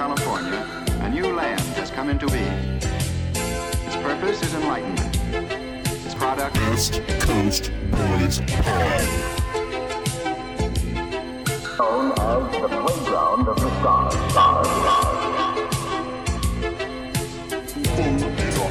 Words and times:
California, 0.00 0.64
a 1.02 1.10
new 1.10 1.30
land 1.30 1.60
has 1.76 1.90
come 1.90 2.08
into 2.08 2.26
being. 2.28 2.80
Its 3.84 3.96
purpose 3.96 4.42
is 4.42 4.54
enlightenment. 4.54 5.14
Its 6.06 6.14
product 6.14 6.56
West 6.56 7.02
Coast 7.20 7.70
Boys 7.90 8.40
Pod. 8.40 9.04
known 11.76 12.12
as 12.12 12.50
the 12.62 12.68
playground 12.80 13.46
of 13.46 13.56
the 13.60 13.70
stars. 13.80 14.14
stars, 14.30 14.68
stars. 14.72 15.68
They're 17.94 18.52
your 18.56 18.70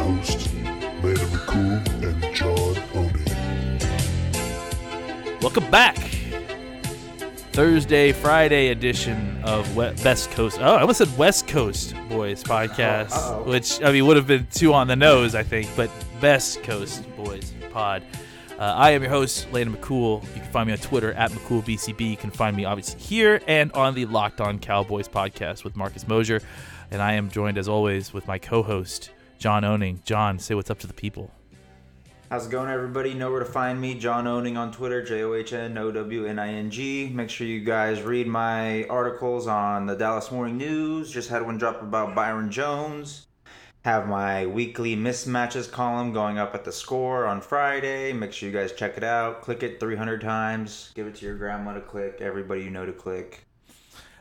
hosts, 0.00 0.48
Landon 1.02 1.28
McCool 1.34 1.76
and 2.02 2.20
John 2.34 2.74
Owning. 2.94 3.28
Welcome 5.42 5.70
back. 5.70 6.09
Thursday, 7.60 8.10
Friday 8.10 8.68
edition 8.68 9.38
of 9.44 9.76
we- 9.76 9.90
Best 10.02 10.30
Coast. 10.30 10.56
Oh, 10.62 10.76
I 10.76 10.80
almost 10.80 10.96
said 10.96 11.18
West 11.18 11.46
Coast 11.46 11.94
Boys 12.08 12.42
podcast, 12.42 13.44
which 13.44 13.82
I 13.82 13.92
mean 13.92 14.06
would 14.06 14.16
have 14.16 14.26
been 14.26 14.46
two 14.50 14.72
on 14.72 14.88
the 14.88 14.96
nose, 14.96 15.34
I 15.34 15.42
think, 15.42 15.68
but 15.76 15.90
Best 16.22 16.62
Coast 16.62 17.04
Boys 17.16 17.52
pod. 17.70 18.02
Uh, 18.58 18.62
I 18.62 18.92
am 18.92 19.02
your 19.02 19.10
host, 19.10 19.46
Landon 19.52 19.76
McCool. 19.76 20.22
You 20.34 20.40
can 20.40 20.50
find 20.50 20.68
me 20.68 20.72
on 20.72 20.78
Twitter 20.78 21.12
at 21.12 21.32
McCoolBCB. 21.32 22.10
You 22.12 22.16
can 22.16 22.30
find 22.30 22.56
me 22.56 22.64
obviously 22.64 22.98
here 22.98 23.42
and 23.46 23.70
on 23.72 23.94
the 23.94 24.06
Locked 24.06 24.40
On 24.40 24.58
Cowboys 24.58 25.06
podcast 25.06 25.62
with 25.62 25.76
Marcus 25.76 26.08
Mosher, 26.08 26.40
and 26.90 27.02
I 27.02 27.12
am 27.12 27.28
joined 27.28 27.58
as 27.58 27.68
always 27.68 28.14
with 28.14 28.26
my 28.26 28.38
co-host 28.38 29.10
John 29.38 29.64
Owning. 29.64 30.00
John, 30.06 30.38
say 30.38 30.54
what's 30.54 30.70
up 30.70 30.78
to 30.78 30.86
the 30.86 30.94
people. 30.94 31.30
How's 32.30 32.46
it 32.46 32.50
going, 32.50 32.70
everybody? 32.70 33.12
Know 33.12 33.32
where 33.32 33.40
to 33.40 33.44
find 33.44 33.80
me. 33.80 33.96
John 33.96 34.28
Owning 34.28 34.56
on 34.56 34.70
Twitter, 34.70 35.02
J 35.02 35.24
O 35.24 35.34
H 35.34 35.52
N 35.52 35.76
O 35.76 35.90
W 35.90 36.26
N 36.26 36.38
I 36.38 36.52
N 36.52 36.70
G. 36.70 37.10
Make 37.12 37.28
sure 37.28 37.44
you 37.44 37.58
guys 37.58 38.02
read 38.02 38.28
my 38.28 38.84
articles 38.84 39.48
on 39.48 39.86
the 39.86 39.96
Dallas 39.96 40.30
Morning 40.30 40.56
News. 40.56 41.10
Just 41.10 41.28
had 41.28 41.44
one 41.44 41.58
drop 41.58 41.82
about 41.82 42.14
Byron 42.14 42.48
Jones. 42.48 43.26
Have 43.84 44.06
my 44.06 44.46
weekly 44.46 44.94
mismatches 44.94 45.68
column 45.68 46.12
going 46.12 46.38
up 46.38 46.54
at 46.54 46.64
the 46.64 46.70
score 46.70 47.26
on 47.26 47.40
Friday. 47.40 48.12
Make 48.12 48.32
sure 48.32 48.48
you 48.48 48.54
guys 48.54 48.70
check 48.70 48.96
it 48.96 49.02
out. 49.02 49.42
Click 49.42 49.64
it 49.64 49.80
300 49.80 50.20
times. 50.20 50.92
Give 50.94 51.08
it 51.08 51.16
to 51.16 51.26
your 51.26 51.34
grandma 51.34 51.74
to 51.74 51.80
click. 51.80 52.18
Everybody 52.20 52.62
you 52.62 52.70
know 52.70 52.86
to 52.86 52.92
click. 52.92 53.44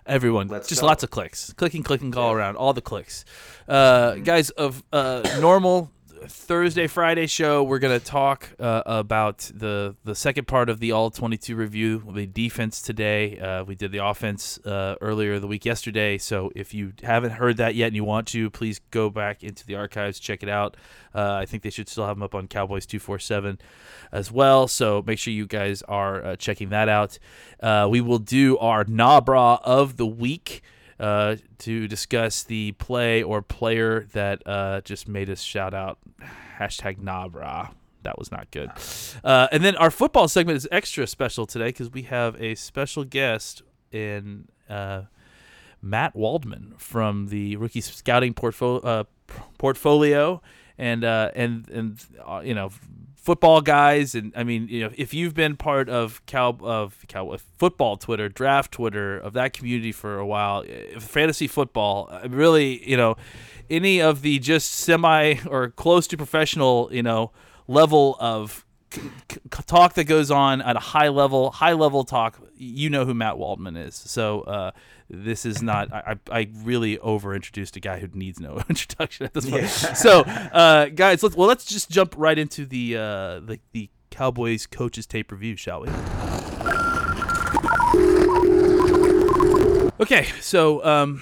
Everyone, 0.08 0.48
Let's 0.48 0.68
just 0.68 0.82
go. 0.82 0.88
lots 0.88 1.04
of 1.04 1.12
clicks, 1.12 1.54
clicking, 1.54 1.84
clicking, 1.84 2.18
all 2.18 2.32
around, 2.32 2.56
all 2.56 2.74
the 2.74 2.82
clicks. 2.82 3.24
Uh, 3.68 4.16
guys, 4.16 4.50
of 4.50 4.84
uh, 4.92 5.22
normal 5.40 5.92
Thursday, 6.28 6.88
Friday 6.88 7.28
show, 7.28 7.64
we're 7.64 7.80
gonna 7.80 8.00
talk 8.00 8.50
uh, 8.60 8.84
about 8.86 9.50
the 9.54 9.96
the 10.04 10.16
second 10.16 10.48
part 10.48 10.70
of 10.70 10.80
the 10.80 10.92
All 10.92 11.10
22 11.10 11.56
review, 11.56 12.04
the 12.14 12.26
defense 12.26 12.82
today. 12.82 13.40
Uh, 13.40 13.64
we 13.64 13.76
did 13.76 13.92
the 13.92 14.04
offense 14.06 14.58
uh, 14.66 14.96
earlier 15.02 15.40
the 15.40 15.48
week 15.48 15.66
yesterday, 15.66 16.18
so 16.18 16.52
if 16.56 16.74
you 16.74 16.94
haven't 17.04 17.32
heard 17.32 17.58
that 17.58 17.76
yet 17.76 17.88
and 17.88 17.96
you 17.96 18.04
want 18.04 18.28
to, 18.30 18.50
please 18.50 18.82
go 18.92 19.10
back 19.10 19.44
into 19.44 19.66
the 19.66 19.76
archives, 19.76 20.20
check 20.20 20.44
it 20.44 20.50
out. 20.50 20.76
Uh, 21.16 21.34
I 21.34 21.46
think 21.46 21.64
they 21.64 21.70
should 21.70 21.88
still 21.88 22.06
have 22.06 22.18
them 22.18 22.24
up 22.24 22.36
on 22.36 22.48
Cowboys 22.48 22.86
247 22.86 23.60
as 24.12 24.32
well. 24.32 24.68
So 24.68 25.04
make 25.06 25.20
sure 25.20 25.34
you 25.34 25.48
guys 25.48 25.82
are 25.84 26.24
uh, 26.24 26.36
checking 26.36 26.70
that 26.70 26.90
out. 26.90 27.18
Uh, 27.60 27.88
we 27.90 28.02
will 28.02 28.20
do 28.20 28.58
our 28.58 28.84
Nabra 28.84 29.62
of 29.64 29.98
the 29.98 30.08
week 30.08 30.62
uh, 31.00 31.38
to 31.60 31.88
discuss 31.88 32.44
the 32.44 32.74
play 32.74 33.24
or 33.24 33.42
player 33.42 34.08
that 34.14 34.42
uh, 34.46 34.82
just 34.82 35.08
made 35.08 35.30
us 35.30 35.42
shout 35.42 35.74
out 35.74 36.00
hashtag 36.60 36.98
Nabra. 36.98 37.72
That 38.04 38.18
was 38.18 38.32
not 38.32 38.50
good. 38.52 38.72
Uh, 39.24 39.48
and 39.52 39.64
then 39.64 39.76
our 39.76 39.92
football 39.92 40.28
segment 40.28 40.58
is 40.58 40.68
extra 40.72 41.06
special 41.06 41.46
today 41.46 41.68
because 41.68 41.92
we 41.92 42.04
have 42.04 42.42
a 42.42 42.56
special 42.56 43.04
guest 43.04 43.62
in 43.92 44.48
uh, 44.70 45.04
Matt 45.82 46.16
Waldman 46.16 46.76
from 46.78 47.28
the 47.28 47.56
rookie 47.58 47.82
scouting 47.82 48.34
portfolio. 48.34 48.82
Uh, 48.82 49.04
portfolio 49.58 50.42
and 50.78 51.04
uh, 51.04 51.32
and 51.36 51.70
and 51.70 52.06
you 52.44 52.54
know 52.54 52.72
football 53.30 53.62
guys 53.62 54.16
and 54.16 54.34
I 54.36 54.44
mean 54.44 54.68
you 54.70 54.80
know 54.80 54.92
if 54.98 55.14
you've 55.14 55.36
been 55.36 55.56
part 55.56 55.88
of 55.88 56.26
cow 56.26 56.58
of 56.64 57.06
cow 57.08 57.38
football 57.60 57.96
Twitter 57.96 58.28
draft 58.28 58.72
Twitter 58.72 59.20
of 59.20 59.34
that 59.34 59.54
community 59.54 59.92
for 59.92 60.18
a 60.18 60.26
while 60.26 60.64
if 60.66 61.04
fantasy 61.04 61.48
football 61.48 62.10
uh, 62.12 62.28
really 62.28 62.90
you 62.90 62.98
know 62.98 63.18
any 63.70 64.02
of 64.02 64.24
the 64.24 64.40
just 64.40 64.72
semi 64.72 65.36
or 65.48 65.70
close 65.70 66.08
to 66.08 66.18
professional 66.18 66.90
you 66.92 67.04
know 67.04 67.32
level 67.68 68.18
of 68.20 68.66
c- 68.92 69.02
c- 69.32 69.40
talk 69.66 69.94
that 69.94 70.06
goes 70.06 70.32
on 70.32 70.62
at 70.62 70.76
a 70.76 70.80
high 70.80 71.10
level 71.10 71.52
high 71.52 71.74
level 71.74 72.04
talk. 72.04 72.40
You 72.56 72.90
know 72.90 73.06
who 73.06 73.14
Matt 73.14 73.38
Waldman 73.38 73.78
is. 73.78 73.96
So 73.96 74.42
uh, 74.42 74.72
this 75.10 75.46
is 75.46 75.62
not 75.62 75.92
I, 75.94 76.18
I 76.32 76.50
really 76.64 77.00
over 77.00 77.34
introduced 77.34 77.76
a 77.76 77.80
guy 77.80 78.00
who 78.00 78.08
needs 78.14 78.40
no 78.40 78.62
introduction 78.70 79.26
at 79.26 79.34
this 79.34 79.50
point. 79.50 79.68
So 79.68 80.22
uh, 80.22 80.88
guys 80.90 81.24
let's 81.24 81.36
well 81.36 81.48
let's 81.48 81.66
just 81.66 81.90
jump 81.90 82.14
right 82.18 82.38
into 82.38 82.66
the 82.66 82.98
uh, 82.98 83.40
the, 83.40 83.60
the 83.72 83.90
Cowboys 84.12 84.66
coaches 84.66 85.06
tape 85.06 85.32
review 85.32 85.56
shall 85.56 85.82
we? 85.82 85.90
Okay 90.02 90.28
so 90.40 90.84
um 90.86 91.22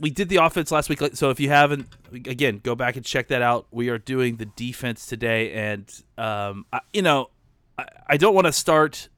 we 0.00 0.10
did 0.10 0.28
the 0.28 0.36
offense 0.36 0.70
last 0.70 0.88
week 0.88 1.00
so 1.14 1.30
if 1.30 1.38
you 1.38 1.48
haven't 1.48 1.88
again 2.12 2.60
go 2.62 2.74
back 2.74 2.96
and 2.96 3.04
check 3.04 3.28
that 3.28 3.42
out 3.42 3.66
we 3.70 3.88
are 3.88 3.98
doing 3.98 4.36
the 4.36 4.46
defense 4.46 5.06
today 5.06 5.52
and 5.52 6.02
um 6.18 6.66
I, 6.72 6.80
you 6.92 7.02
know 7.02 7.30
I, 7.78 7.86
I 8.08 8.16
don't 8.16 8.34
want 8.34 8.46
to 8.46 8.52
start 8.52 9.08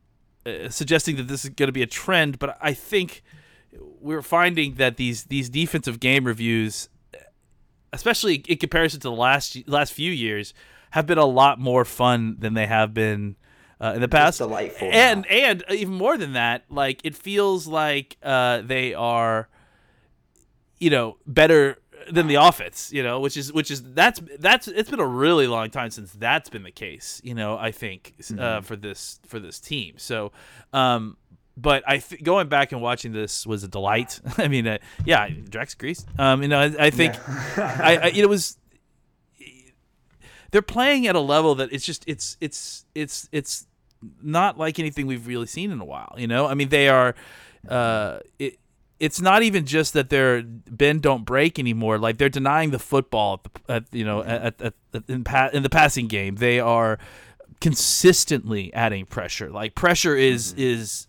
uh, 0.45 0.69
suggesting 0.69 1.17
that 1.17 1.29
this 1.29 1.45
is 1.45 1.51
going 1.51 1.69
to 1.69 1.73
be 1.73 1.83
a 1.83 1.87
trend 1.87 2.39
but 2.39 2.59
I 2.61 2.73
think 2.73 3.23
we're 4.01 4.23
finding 4.23 4.75
that 4.75 4.97
these 4.97 5.25
these 5.25 5.49
defensive 5.49 6.01
game 6.01 6.25
reviews 6.25 6.89
especially 7.93 8.37
in 8.49 8.59
comparison 8.59 9.01
to 9.01 9.09
the 9.09 9.15
last 9.15 9.57
last 9.67 9.93
few 9.93 10.13
years 10.13 10.53
have 10.91 11.07
been 11.07 11.19
a 11.19 11.27
lot 11.27 11.59
more 11.59 11.85
fun 11.85 12.37
than 12.39 12.55
they 12.55 12.67
have 12.67 12.95
been 12.95 13.37
uh, 13.81 13.93
in 13.95 14.01
the 14.01 14.09
past 14.09 14.39
delightful 14.39 14.89
and 14.91 15.27
now. 15.29 15.37
and 15.37 15.65
even 15.71 15.95
more 15.95 16.17
than 16.17 16.35
that 16.35 16.65
like 16.71 17.01
it 17.05 17.15
feels 17.15 17.67
like 17.67 18.17
uh, 18.23 18.61
they 18.63 18.95
are 18.95 19.49
you 20.79 20.91
know 20.91 21.17
better 21.27 21.79
than 22.11 22.29
the 22.29 22.37
offense 22.37 22.93
you 22.93 23.03
know 23.03 23.19
which 23.19 23.37
is 23.37 23.53
which 23.53 23.71
is 23.71 23.83
that's 23.95 24.21
that's 24.39 24.69
it's 24.69 24.91
been 24.91 25.01
a 25.01 25.07
really 25.07 25.47
long 25.47 25.71
time 25.71 25.91
since 25.91 26.13
that's 26.13 26.49
been 26.49 26.63
the 26.63 26.71
case 26.71 27.21
you 27.25 27.35
know 27.35 27.59
i 27.59 27.73
think 27.73 28.15
uh, 28.39 28.61
for 28.61 28.77
this 28.77 29.19
for 29.27 29.41
this 29.41 29.59
team 29.59 29.95
so 29.99 30.31
um 30.73 31.17
but 31.57 31.83
I 31.87 31.99
th- 31.99 32.23
going 32.23 32.49
back 32.49 32.73
and 32.73 32.83
watching 32.83 33.13
this 33.13 33.47
was 33.47 33.65
a 33.65 33.69
delight. 33.69 34.21
I 34.39 34.49
mean, 34.49 34.67
uh, 34.67 34.79
yeah, 35.05 35.29
Drax 35.29 35.75
Grease. 35.75 36.05
Um, 36.19 36.43
you 36.43 36.49
know, 36.49 36.61
I, 36.61 36.87
I 36.87 36.91
think 36.91 37.15
I, 37.59 37.99
I 38.03 38.13
it 38.15 38.29
was 38.29 38.59
they're 40.51 40.63
playing 40.63 41.07
at 41.07 41.17
a 41.17 41.21
level 41.21 41.55
that 41.57 41.73
it's 41.73 41.85
just 41.85 42.05
it's 42.07 42.37
it's 42.41 42.85
it's 42.95 43.29
it's 43.33 43.67
not 44.23 44.59
like 44.59 44.79
anything 44.79 45.07
we've 45.07 45.27
really 45.27 45.47
seen 45.47 45.71
in 45.71 45.81
a 45.81 45.85
while. 45.85 46.15
You 46.19 46.27
know, 46.27 46.47
I 46.47 46.55
mean, 46.55 46.69
they 46.69 46.89
are. 46.89 47.15
Uh, 47.69 48.21
it, 48.39 48.59
it's 48.99 49.21
not 49.21 49.43
even 49.43 49.67
just 49.67 49.93
that 49.93 50.09
they're 50.11 50.43
bend 50.43 51.03
don't 51.03 51.25
break 51.25 51.59
anymore. 51.59 51.99
Like 51.99 52.19
they're 52.19 52.29
denying 52.29 52.71
the 52.71 52.79
football 52.79 53.43
at, 53.45 53.45
the, 53.67 53.73
at 53.73 53.85
you 53.93 54.05
know 54.05 54.23
at, 54.23 54.61
at, 54.61 54.75
at 54.95 55.03
in, 55.09 55.25
pa- 55.25 55.51
in 55.53 55.63
the 55.63 55.69
passing 55.71 56.07
game. 56.09 56.37
They 56.37 56.61
are 56.61 56.99
consistently 57.61 58.73
adding 58.75 59.07
pressure. 59.07 59.51
Like 59.51 59.75
pressure 59.75 60.17
is 60.17 60.53
is 60.55 61.09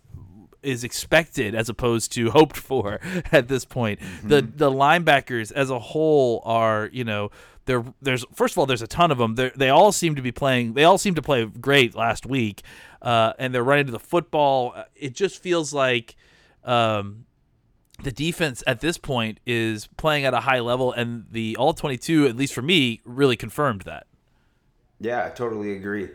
is 0.62 0.82
expected 0.84 1.54
as 1.54 1.68
opposed 1.68 2.12
to 2.12 2.30
hoped 2.38 2.56
for 2.56 3.00
at 3.32 3.48
this 3.48 3.64
point. 3.64 4.00
The 4.24 4.42
the 4.42 4.70
linebackers 4.70 5.52
as 5.52 5.70
a 5.70 5.78
whole 5.78 6.42
are, 6.44 6.90
you 6.92 7.04
know, 7.04 7.30
there 7.66 7.84
there's 8.02 8.24
first 8.34 8.54
of 8.54 8.58
all 8.58 8.66
there's 8.66 8.82
a 8.82 8.86
ton 8.86 9.10
of 9.10 9.18
them. 9.18 9.34
They 9.36 9.50
they 9.56 9.70
all 9.70 9.92
seem 9.92 10.14
to 10.16 10.22
be 10.22 10.32
playing. 10.32 10.74
They 10.74 10.84
all 10.84 10.98
seem 10.98 11.14
to 11.14 11.22
play 11.22 11.44
great 11.46 11.94
last 11.94 12.26
week, 12.26 12.62
uh, 13.00 13.32
and 13.38 13.54
they're 13.54 13.64
running 13.64 13.86
to 13.86 13.92
the 13.92 13.98
football. 14.00 14.72
Uh, 14.76 14.84
It 14.94 15.14
just 15.14 15.42
feels 15.42 15.72
like. 15.72 16.16
Um, 16.64 17.24
the 18.02 18.12
defense 18.12 18.62
at 18.66 18.80
this 18.80 18.98
point 18.98 19.40
is 19.46 19.88
playing 19.96 20.24
at 20.24 20.34
a 20.34 20.40
high 20.40 20.60
level, 20.60 20.92
and 20.92 21.26
the 21.30 21.56
all 21.56 21.74
22, 21.74 22.26
at 22.26 22.36
least 22.36 22.54
for 22.54 22.62
me, 22.62 23.00
really 23.04 23.36
confirmed 23.36 23.82
that. 23.82 24.06
Yeah, 25.00 25.24
I 25.26 25.30
totally 25.30 25.72
agree. 25.76 26.08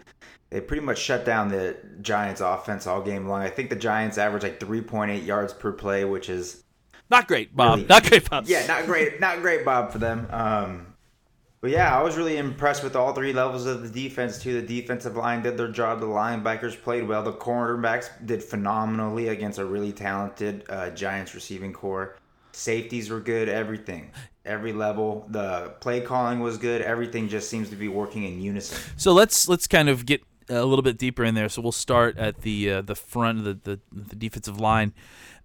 They 0.50 0.62
pretty 0.62 0.84
much 0.84 1.00
shut 1.00 1.26
down 1.26 1.50
the 1.50 1.76
Giants' 2.02 2.42
offense 2.42 2.86
all 2.86 3.02
game 3.02 3.28
long. 3.28 3.42
I 3.42 3.50
think 3.50 3.70
the 3.70 3.76
Giants 3.76 4.18
average 4.18 4.44
like 4.44 4.60
3.8 4.60 5.26
yards 5.26 5.52
per 5.54 5.72
play, 5.72 6.06
which 6.06 6.30
is 6.30 6.64
Not 7.10 7.28
great, 7.28 7.56
Bob. 7.56 7.78
Really? 7.78 7.88
Not 7.88 8.04
great, 8.04 8.30
Bob. 8.30 8.46
yeah, 8.48 8.66
not 8.68 8.86
great, 8.86 9.20
not 9.20 9.42
great, 9.42 9.66
Bob, 9.66 9.92
for 9.92 9.98
them. 9.98 10.28
Um, 10.30 10.93
but 11.64 11.72
yeah, 11.72 11.98
I 11.98 12.04
was 12.04 12.18
really 12.18 12.36
impressed 12.36 12.84
with 12.84 12.94
all 12.94 13.14
three 13.14 13.32
levels 13.32 13.66
of 13.66 13.84
the 13.84 13.88
defense 13.88 14.38
too. 14.38 14.60
The 14.60 14.82
defensive 14.82 15.16
line 15.16 15.42
did 15.42 15.56
their 15.56 15.70
job. 15.70 16.02
The 16.02 16.06
linebackers 16.06 16.76
played 16.76 17.08
well. 17.08 17.24
The 17.24 17.32
cornerbacks 17.32 18.10
did 18.26 18.44
phenomenally 18.44 19.30
against 19.30 19.60
a 19.60 19.64
really 19.64 19.94
talented 19.94 20.66
uh, 20.68 20.90
Giants 20.90 21.34
receiving 21.34 21.72
core. 21.72 22.18
Safeties 22.52 23.10
were 23.10 23.22
good. 23.22 23.48
Everything, 23.48 24.12
every 24.44 24.74
level. 24.74 25.26
The 25.30 25.74
play 25.80 26.02
calling 26.02 26.42
was 26.42 26.58
good. 26.58 26.82
Everything 26.82 27.30
just 27.30 27.50
seems 27.50 27.70
to 27.70 27.78
be 27.78 27.88
working 27.88 28.26
in 28.26 28.42
unison. 28.42 28.78
So 28.98 29.14
let's 29.14 29.48
let's 29.48 29.66
kind 29.66 29.88
of 29.88 30.06
get 30.06 30.22
a 30.50 30.66
little 30.66 30.84
bit 30.84 30.98
deeper 30.98 31.24
in 31.24 31.34
there. 31.34 31.48
So 31.48 31.62
we'll 31.62 31.72
start 31.72 32.18
at 32.18 32.42
the 32.42 32.72
uh, 32.72 32.82
the 32.82 32.96
front 32.96 33.40
of 33.40 33.46
the, 33.46 33.54
the 33.64 33.80
the 34.10 34.18
defensive 34.18 34.60
line. 34.60 34.92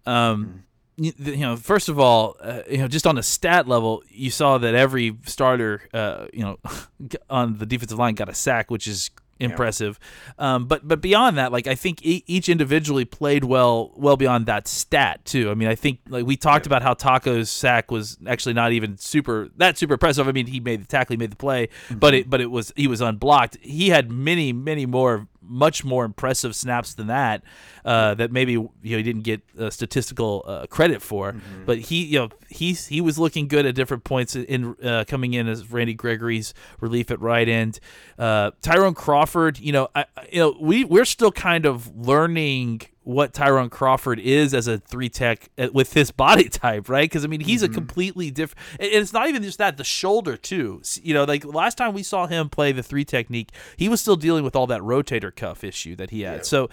Um, 0.05 0.65
you, 0.99 1.37
know, 1.37 1.57
first 1.57 1.89
of 1.89 1.99
all, 1.99 2.37
uh, 2.41 2.63
you 2.69 2.79
know, 2.79 2.89
just 2.89 3.07
on 3.07 3.17
a 3.19 3.23
stat 3.23 3.69
level, 3.69 4.03
you 4.09 4.31
saw 4.31 4.59
that 4.59 4.75
every 4.75 5.17
starter, 5.25 5.83
uh, 5.95 6.27
you 6.33 6.43
know, 6.43 6.59
on 7.31 7.59
the 7.59 7.67
defensive 7.67 7.99
line 7.99 8.15
got 8.15 8.29
a 8.29 8.35
sack, 8.35 8.71
which 8.71 8.87
is 8.87 9.11
impressive. 9.41 9.99
Um, 10.39 10.67
but 10.67 10.87
but 10.87 11.01
beyond 11.01 11.39
that, 11.39 11.53
like 11.53 11.67
I 11.67 11.75
think 11.75 12.05
e- 12.05 12.25
each 12.27 12.49
individually 12.49 13.05
played 13.05 13.45
well, 13.45 13.93
well 13.97 14.17
beyond 14.17 14.47
that 14.47 14.67
stat 14.67 15.25
too. 15.25 15.51
I 15.51 15.55
mean, 15.55 15.69
I 15.69 15.75
think 15.75 16.01
like 16.09 16.27
we 16.27 16.37
talked 16.37 16.67
about 16.67 16.83
how 16.83 16.95
Taco's 16.95 17.51
sack 17.51 17.91
was 17.91 18.19
actually 18.27 18.55
not 18.55 18.73
even 18.73 18.99
super 18.99 19.49
that 19.57 19.79
super 19.79 19.95
impressive. 19.95 20.29
I 20.29 20.33
mean, 20.33 20.47
he 20.47 20.61
made 20.61 20.83
the 20.83 20.87
tackle, 20.87 21.15
he 21.15 21.19
made 21.19 21.31
the 21.31 21.37
play, 21.37 21.69
but 21.91 22.15
it 22.15 22.31
but 22.31 22.41
it 22.41 22.51
was 22.51 22.73
he 22.77 22.87
was 22.87 23.01
unblocked. 23.01 23.59
He 23.61 23.91
had 23.91 24.11
many 24.11 24.53
many 24.53 24.87
more 24.87 25.29
much 25.49 25.85
more 25.85 26.05
impressive 26.05 26.55
snaps 26.55 26.95
than 26.95 27.07
that 27.09 27.43
uh, 27.85 28.15
that 28.15 28.31
maybe 28.31 28.53
you 28.53 28.71
know 28.83 28.97
he 28.99 29.03
didn't 29.03 29.23
get 29.23 29.41
uh, 29.59 29.71
statistical 29.71 30.45
uh, 30.47 30.67
credit 30.67 31.03
for. 31.03 31.35
But 31.67 31.79
he 31.79 32.05
you 32.05 32.19
know 32.19 32.29
he's 32.49 32.87
he 32.87 33.01
was 33.01 33.19
looking 33.19 33.49
good 33.49 33.67
at 33.67 33.75
different 33.75 34.05
points 34.05 34.37
in 34.37 34.77
uh, 34.83 35.05
coming 35.09 35.35
in 35.35 35.49
as 35.49 35.71
Randy 35.71 35.95
Gregory's 35.95 36.55
relief 36.81 37.11
at 37.11 37.21
right 37.21 37.49
end. 37.49 37.81
Uh, 38.19 38.51
Tyrone 38.63 38.95
Crawford, 38.95 39.59
you 39.59 39.73
know, 39.73 39.89
I- 39.95 40.05
you 40.33 40.39
know 40.41 40.57
we 40.61 40.85
we're 40.85 41.05
still 41.05 41.33
kind 41.33 41.65
of 41.67 41.95
learning 41.97 42.83
what 43.09 43.33
Tyrone 43.33 43.71
Crawford 43.71 44.21
is 44.21 44.53
as 44.53 44.67
a 44.67 44.77
three 44.77 45.09
tech 45.09 45.49
uh, 45.57 45.69
with 45.73 45.95
his 45.95 46.11
body 46.11 46.47
type, 46.51 46.91
right? 46.91 47.09
Because 47.09 47.25
I 47.25 47.27
mean, 47.27 47.41
he's 47.41 47.63
a 47.63 47.69
completely 47.69 48.31
different. 48.31 48.59
And 48.79 48.91
it's 48.93 49.15
not 49.15 49.31
even 49.31 49.43
just 49.43 49.57
that; 49.57 49.79
the 49.79 49.85
shoulder 49.85 50.37
too. 50.37 50.83
You 51.03 51.15
know, 51.15 51.25
like 51.25 51.43
last 51.43 51.79
time 51.79 51.95
we 51.95 52.03
saw 52.03 52.27
him 52.27 52.51
play 52.51 52.71
the 52.71 52.83
three 52.83 53.07
technique, 53.07 53.53
he 53.79 53.89
was 53.89 54.03
still 54.03 54.17
dealing 54.17 54.45
with 54.45 54.55
all 54.55 54.67
that 54.67 54.83
rotator 54.83 55.35
cuff 55.35 55.65
issue 55.65 55.97
that 55.97 56.11
he 56.11 56.21
had. 56.21 56.45
So, 56.45 56.69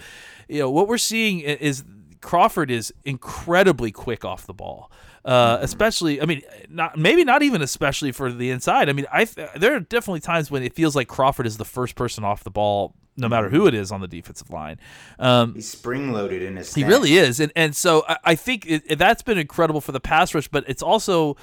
you 0.46 0.58
know, 0.58 0.70
what 0.70 0.88
we're 0.88 0.98
seeing 0.98 1.40
is 1.40 1.84
Crawford 2.20 2.70
is 2.70 2.92
incredibly 3.06 3.90
quick 3.90 4.22
off 4.22 4.46
the 4.46 4.52
ball. 4.52 4.92
Uh, 5.24 5.56
especially, 5.62 6.20
I 6.20 6.26
mean, 6.26 6.42
not 6.68 6.98
maybe 6.98 7.24
not 7.24 7.42
even 7.42 7.62
especially 7.62 8.12
for 8.12 8.30
the 8.30 8.50
inside. 8.50 8.90
I 8.90 8.92
mean, 8.92 9.06
I 9.10 9.24
th- 9.24 9.48
there 9.56 9.74
are 9.74 9.80
definitely 9.80 10.20
times 10.20 10.50
when 10.50 10.62
it 10.62 10.74
feels 10.74 10.94
like 10.94 11.08
Crawford 11.08 11.46
is 11.46 11.56
the 11.56 11.64
first 11.64 11.94
person 11.94 12.24
off 12.24 12.44
the 12.44 12.50
ball, 12.50 12.94
no 13.16 13.28
matter 13.28 13.48
who 13.48 13.66
it 13.66 13.74
is 13.74 13.90
on 13.90 14.00
the 14.00 14.08
defensive 14.08 14.50
line. 14.50 14.78
Um, 15.18 15.54
He's 15.54 15.68
spring 15.68 16.12
loaded 16.12 16.42
in 16.42 16.56
his. 16.56 16.74
he 16.74 16.84
really 16.84 17.16
is, 17.16 17.40
and 17.40 17.52
and 17.56 17.74
so 17.74 18.04
I, 18.08 18.16
I 18.24 18.34
think 18.34 18.66
it, 18.66 18.98
that's 18.98 19.22
been 19.22 19.38
incredible 19.38 19.80
for 19.80 19.92
the 19.92 20.00
pass 20.00 20.34
rush, 20.34 20.48
but 20.48 20.64
it's 20.68 20.82
also, 20.82 21.36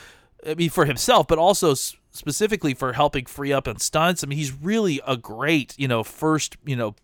I 0.46 0.54
mean, 0.56 0.70
for 0.70 0.86
himself, 0.86 1.28
but 1.28 1.38
also 1.38 1.74
specifically 2.12 2.74
for 2.74 2.94
helping 2.94 3.25
free 3.25 3.52
up 3.52 3.68
on 3.68 3.80
stunts. 3.80 4.24
I 4.24 4.28
mean, 4.28 4.38
he's 4.38 4.54
really 4.54 5.02
a 5.08 5.18
great, 5.18 5.74
you 5.78 5.88
know, 5.88 6.04
first, 6.04 6.58
you 6.66 6.75
know, 6.75 6.96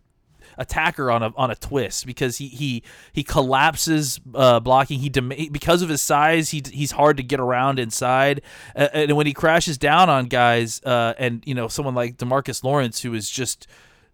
attacker 0.58 1.10
on 1.10 1.24
a 1.24 1.34
on 1.38 1.50
a 1.50 1.56
twist 1.56 2.06
because 2.06 2.38
he 2.38 2.48
he 2.48 2.84
he 3.14 3.24
collapses 3.24 4.20
uh, 4.36 4.60
blocking. 4.60 5.00
He 5.00 5.10
dem- 5.10 5.34
because 5.52 5.82
of 5.82 5.90
his 5.90 6.02
size, 6.02 6.50
he 6.50 6.62
he's 6.72 6.92
hard 6.92 7.18
to 7.18 7.24
get 7.24 7.40
around 7.40 7.80
inside, 7.80 8.42
uh, 8.76 8.90
and 8.94 9.16
when 9.16 9.26
he 9.26 9.34
crashes 9.34 9.78
down 9.78 10.10
on 10.10 10.26
guys, 10.26 10.82
uh, 10.84 11.14
and 11.18 11.42
you 11.46 11.56
know, 11.56 11.68
someone 11.68 11.96
like 11.96 12.18
Demarcus 12.18 12.64
Lawrence 12.64 13.02
who 13.02 13.14
is 13.14 13.30
just 13.30 13.68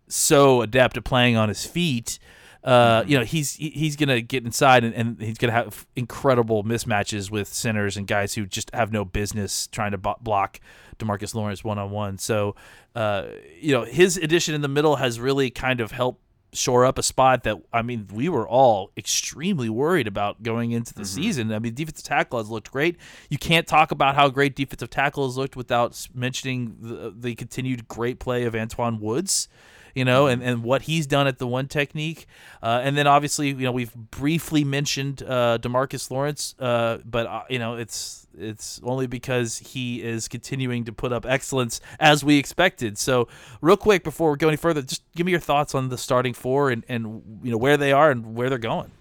so 0.08 0.62
adept 0.62 0.98
at 0.98 1.04
playing 1.04 1.36
on 1.36 1.50
his 1.50 1.66
feet. 1.66 2.20
Uh, 2.64 3.04
you 3.06 3.16
know 3.16 3.24
he's 3.24 3.54
he's 3.54 3.96
gonna 3.96 4.22
get 4.22 4.44
inside 4.44 4.84
and, 4.84 4.96
and 4.96 5.22
he's 5.22 5.38
gonna 5.38 5.54
have 5.54 5.86
incredible 5.96 6.64
mismatches 6.64 7.30
with 7.30 7.48
centers 7.48 7.96
and 7.96 8.08
guys 8.08 8.34
who 8.34 8.44
just 8.48 8.74
have 8.74 8.92
no 8.92 9.06
business 9.06 9.68
trying 9.68 9.92
to 9.92 10.00
bo- 10.00 10.18
block 10.20 10.60
Demarcus 10.98 11.36
Lawrence 11.36 11.64
one 11.64 11.78
on 11.78 11.92
one. 11.92 12.18
So, 12.18 12.56
uh, 12.96 13.28
you 13.60 13.72
know 13.72 13.84
his 13.84 14.18
addition 14.18 14.56
in 14.56 14.62
the 14.62 14.68
middle 14.68 14.96
has 14.96 15.20
really 15.20 15.52
kind 15.52 15.80
of 15.80 15.92
helped 15.92 16.22
shore 16.54 16.86
up 16.86 16.98
a 16.98 17.04
spot 17.04 17.44
that 17.44 17.58
I 17.72 17.84
mean 17.84 18.08
we 18.12 18.30
were 18.30 18.48
all 18.48 18.90
extremely 18.98 19.70
worried 19.70 20.08
about 20.08 20.42
going 20.42 20.72
into 20.72 20.94
the 20.96 21.06
season. 21.06 21.52
I 21.52 21.60
mean 21.60 21.76
defensive 21.76 22.06
tackle 22.06 22.40
has 22.40 22.50
looked 22.50 22.72
great. 22.72 22.98
You 23.30 23.38
can't 23.38 23.68
talk 23.68 23.92
about 23.92 24.16
how 24.16 24.30
great 24.30 24.56
defensive 24.56 24.90
tackle 24.90 25.28
has 25.28 25.38
looked 25.38 25.56
without 25.56 26.08
mentioning 26.16 26.78
the, 26.80 27.14
the 27.16 27.36
continued 27.36 27.88
great 27.88 28.20
play 28.20 28.46
of 28.46 28.54
Antwaun 28.54 29.00
Woods 29.00 29.50
you 29.96 30.06
know, 30.06 30.28
and, 30.28 30.44
and 30.44 30.62
what 30.62 30.84
he's 30.84 31.08
done 31.08 31.26
at 31.26 31.40
the 31.40 31.48
one 31.48 31.68
technique. 31.68 32.28
Uh, 32.62 32.82
and 32.84 32.98
then 32.98 33.08
obviously, 33.08 33.48
you 33.48 33.56
know, 33.56 33.72
we've 33.72 33.94
briefly 33.96 34.64
mentioned 34.64 35.24
uh, 35.24 35.58
Demarcus 35.60 36.12
Lawrence, 36.12 36.54
uh, 36.60 36.98
but 37.06 37.26
uh, 37.26 37.44
you 37.50 37.58
know, 37.58 37.76
it's 37.76 38.28
it's 38.38 38.82
only 38.84 39.08
because 39.08 39.60
he 39.60 40.04
is 40.04 40.28
continuing 40.28 40.84
to 40.84 40.92
put 40.92 41.14
up 41.14 41.26
excellence 41.26 41.80
as 42.00 42.24
we 42.24 42.38
expected. 42.38 42.98
So, 42.98 43.30
real 43.62 43.78
quick 43.78 44.04
before 44.04 44.32
we 44.32 44.38
go 44.38 44.50
any 44.50 44.58
further, 44.58 44.82
just 44.82 45.02
give 45.16 45.26
me 45.26 45.32
your 45.32 45.40
thoughts 45.40 45.74
on 45.74 45.90
the 45.90 45.98
starting 45.98 46.34
four 46.34 46.70
and 46.70 46.84
and 46.90 47.40
you 47.42 47.52
know 47.52 47.58
where 47.58 47.78
they 47.78 47.94
are 47.94 48.12
and 48.12 48.36
where 48.36 48.50
they're 48.50 48.58
going. 48.58 48.92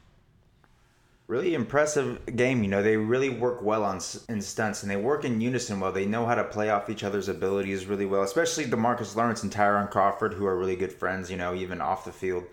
Really 1.27 1.55
impressive 1.55 2.37
game. 2.37 2.63
You 2.63 2.69
know, 2.69 2.83
they 2.83 2.99
really 2.99 3.31
work 3.31 3.63
well 3.63 3.83
on 3.83 4.01
in 4.29 4.43
stunts, 4.43 4.83
and 4.83 4.91
they 4.91 4.97
work 4.97 5.25
in 5.25 5.41
unison 5.41 5.81
well. 5.81 5.91
They 5.91 6.05
know 6.05 6.27
how 6.27 6.35
to 6.35 6.45
play 6.45 6.69
off 6.69 6.91
each 6.91 7.03
other's 7.03 7.29
abilities 7.29 7.87
really 7.87 8.05
well, 8.05 8.23
especially 8.23 8.67
Demarcus 8.67 9.17
Lawrence 9.17 9.43
and 9.43 9.51
Tyrone 9.51 9.89
Crawford, 9.89 10.35
who 10.35 10.45
are 10.45 10.59
really 10.59 10.77
good 10.77 10.93
friends. 10.93 11.31
You 11.31 11.39
know, 11.39 11.55
even 11.55 11.81
off 11.81 12.05
the 12.05 12.13
field, 12.13 12.45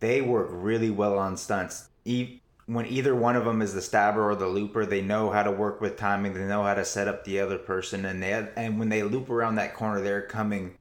they 0.00 0.22
work 0.22 0.48
really 0.50 0.90
well 0.90 1.18
on 1.18 1.36
stunts. 1.36 1.90
E- 2.06 2.40
when 2.64 2.86
either 2.86 3.14
one 3.14 3.36
of 3.36 3.44
them 3.44 3.60
is 3.60 3.74
the 3.74 3.82
stabber 3.82 4.22
or 4.22 4.34
the 4.34 4.46
looper, 4.46 4.86
they 4.86 5.02
know 5.02 5.30
how 5.30 5.42
to 5.42 5.50
work 5.50 5.82
with 5.82 5.98
timing. 5.98 6.32
They 6.32 6.46
know 6.46 6.62
how 6.62 6.72
to 6.72 6.84
set 6.86 7.08
up 7.08 7.24
the 7.24 7.40
other 7.40 7.58
person, 7.58 8.06
and 8.06 8.22
they 8.22 8.48
and 8.56 8.78
when 8.78 8.88
they 8.88 9.02
loop 9.02 9.28
around 9.28 9.56
that 9.56 9.74
corner, 9.74 10.00
they're 10.00 10.22
coming 10.22 10.78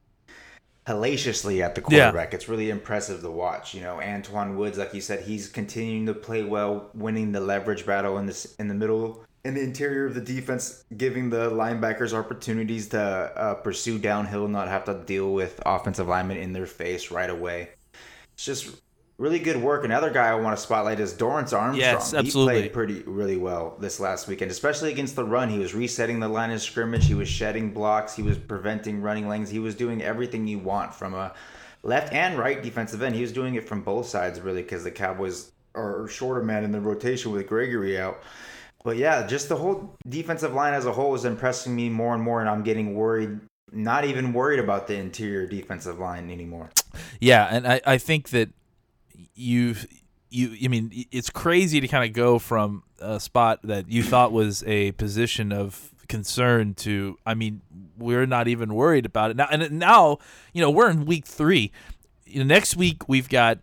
hellaciously 0.86 1.62
at 1.62 1.76
the 1.76 1.82
Yeah. 1.90 2.12
quarterback. 2.12 2.34
It's 2.34 2.50
really 2.50 2.70
impressive 2.70 3.22
to 3.22 3.30
watch. 3.30 3.74
You 3.74 3.82
know, 3.82 4.00
Antwaun 4.02 4.56
Woods, 4.56 4.78
like 4.78 4.94
you 4.94 5.02
said, 5.02 5.22
he's 5.22 5.48
continuing 5.48 6.06
to 6.08 6.14
play 6.14 6.44
well, 6.44 6.90
winning 6.94 7.32
the 7.32 7.40
leverage 7.40 7.86
battle 7.86 8.18
in 8.18 8.26
this 8.26 8.54
in 8.60 8.68
the 8.68 8.74
middle, 8.74 9.24
in 9.46 9.54
the 9.54 9.62
interior 9.62 10.06
of 10.06 10.14
the 10.14 10.22
defense, 10.22 10.84
giving 10.96 11.30
the 11.30 11.50
linebackers 11.52 12.14
opportunities 12.14 12.88
to 12.90 13.00
uh, 13.00 13.54
pursue 13.56 13.98
downhill, 13.98 14.48
not 14.48 14.68
have 14.68 14.86
to 14.86 14.94
deal 15.06 15.34
with 15.34 15.62
offensive 15.66 16.08
linemen 16.08 16.38
in 16.38 16.54
their 16.54 16.66
face 16.66 17.12
right 17.12 17.30
away. 17.30 17.70
It's 18.34 18.46
just 18.46 18.82
really 19.24 19.40
good 19.40 19.56
work. 19.56 19.86
Another 19.86 20.10
guy 20.10 20.28
I 20.28 20.36
want 20.36 20.58
to 20.58 20.62
spotlight 20.62 21.00
is 21.00 21.14
Dorance 21.14 21.58
Armstrong. 21.58 21.76
Yes, 21.76 22.14
absolutely. 22.14 22.56
He 22.56 22.60
played 22.60 22.74
pretty 22.74 23.04
really 23.04 23.38
well 23.38 23.78
this 23.80 24.02
last 24.02 24.28
weekend, 24.28 24.52
especially 24.52 24.92
against 24.92 25.16
the 25.16 25.24
run. 25.24 25.48
He 25.48 25.60
was 25.60 25.74
resetting 25.74 26.20
the 26.20 26.28
line 26.28 26.52
of 26.52 26.62
scrimmage. 26.62 27.06
He 27.06 27.14
was 27.14 27.30
shedding 27.30 27.72
blocks. 27.72 28.14
He 28.14 28.22
was 28.22 28.38
preventing 28.38 29.02
running 29.02 29.30
lanes. 29.30 29.50
He 29.50 29.60
was 29.60 29.76
doing 29.76 30.02
everything 30.02 30.46
you 30.46 30.60
want 30.60 30.94
from 30.94 31.14
a 31.14 31.34
left 31.84 32.12
and 32.12 32.38
right 32.38 32.62
defensive 32.62 33.02
end. 33.02 33.16
He 33.16 33.22
was 33.22 33.32
doing 33.32 33.56
it 33.56 33.66
from 33.66 33.82
both 33.82 34.08
sides 34.08 34.42
really 34.42 34.62
because 34.62 34.84
the 34.84 34.92
Cowboys 34.92 35.54
are 35.74 36.06
shorter 36.10 36.44
man 36.44 36.66
in 36.66 36.74
the 36.74 36.82
rotation 36.82 37.32
with 37.32 37.48
Gregory 37.48 37.98
out. 37.98 38.22
But 38.84 38.98
yeah, 38.98 39.26
just 39.26 39.48
the 39.48 39.56
whole 39.56 39.96
defensive 40.10 40.54
line 40.54 40.74
as 40.74 40.86
a 40.86 40.92
whole 40.92 41.16
is 41.16 41.24
impressing 41.24 41.74
me 41.74 41.88
more 41.88 42.14
and 42.14 42.22
more, 42.22 42.42
and 42.42 42.50
I'm 42.50 42.64
getting 42.64 42.94
worried. 42.94 43.40
Not 43.72 44.04
even 44.04 44.34
worried 44.34 44.60
about 44.60 44.88
the 44.88 44.96
interior 44.96 45.48
defensive 45.48 45.98
line 45.98 46.30
anymore. 46.30 46.72
Yeah, 47.22 47.48
and 47.50 47.66
I, 47.66 47.82
I 47.86 47.98
think 47.98 48.30
that 48.30 48.50
you 49.36 49.76
you 50.30 50.58
I 50.64 50.68
mean 50.68 51.06
it's 51.12 51.30
crazy 51.30 51.80
to 51.80 51.88
kind 51.88 52.04
of 52.04 52.14
go 52.14 52.40
from 52.40 52.84
a 53.00 53.20
spot 53.20 53.60
that 53.64 53.90
you 53.90 54.04
thought 54.04 54.32
was 54.32 54.64
a 54.64 54.92
position 54.94 55.52
of 55.52 55.92
concern 56.08 56.74
to 56.76 57.18
I 57.26 57.34
mean 57.34 57.62
we're 57.98 58.26
not 58.26 58.48
even 58.48 58.74
worried 58.74 59.06
about 59.06 59.32
it. 59.32 59.38
Now 59.38 59.48
and 59.52 59.72
now 59.80 60.18
you 60.54 60.62
know 60.62 60.70
we're 60.70 60.90
in 60.90 61.06
week 61.06 61.26
3 61.26 61.72
you 62.26 62.40
know, 62.40 62.46
next 62.46 62.76
week 62.76 63.08
we've 63.08 63.30
got 63.30 63.60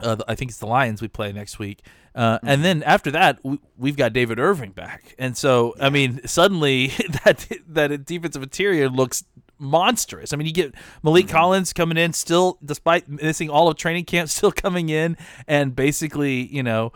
uh, 0.00 0.16
I 0.26 0.34
think 0.34 0.50
it's 0.50 0.58
the 0.58 0.66
Lions 0.66 1.00
we 1.00 1.08
play 1.08 1.32
next 1.32 1.58
week. 1.58 1.82
Uh, 2.14 2.38
and 2.44 2.64
then 2.64 2.82
after 2.84 3.10
that, 3.10 3.38
we, 3.42 3.58
we've 3.76 3.96
got 3.96 4.12
David 4.12 4.38
Irving 4.38 4.70
back, 4.70 5.16
and 5.18 5.36
so 5.36 5.74
I 5.80 5.90
mean, 5.90 6.20
suddenly 6.26 6.88
that 7.24 7.48
that 7.68 8.04
defensive 8.04 8.42
interior 8.42 8.88
looks 8.88 9.24
monstrous. 9.64 10.32
I 10.32 10.36
mean, 10.36 10.46
you 10.46 10.52
get 10.52 10.74
Maliek 11.02 11.28
Collins 11.28 11.72
coming 11.72 11.96
in, 11.96 12.12
still 12.12 12.58
despite 12.64 13.08
missing 13.08 13.50
all 13.50 13.68
of 13.68 13.76
training 13.76 14.04
camp, 14.04 14.28
still 14.30 14.52
coming 14.52 14.88
in 14.88 15.16
and 15.46 15.74
basically, 15.74 16.46
you 16.46 16.62
know, 16.62 16.92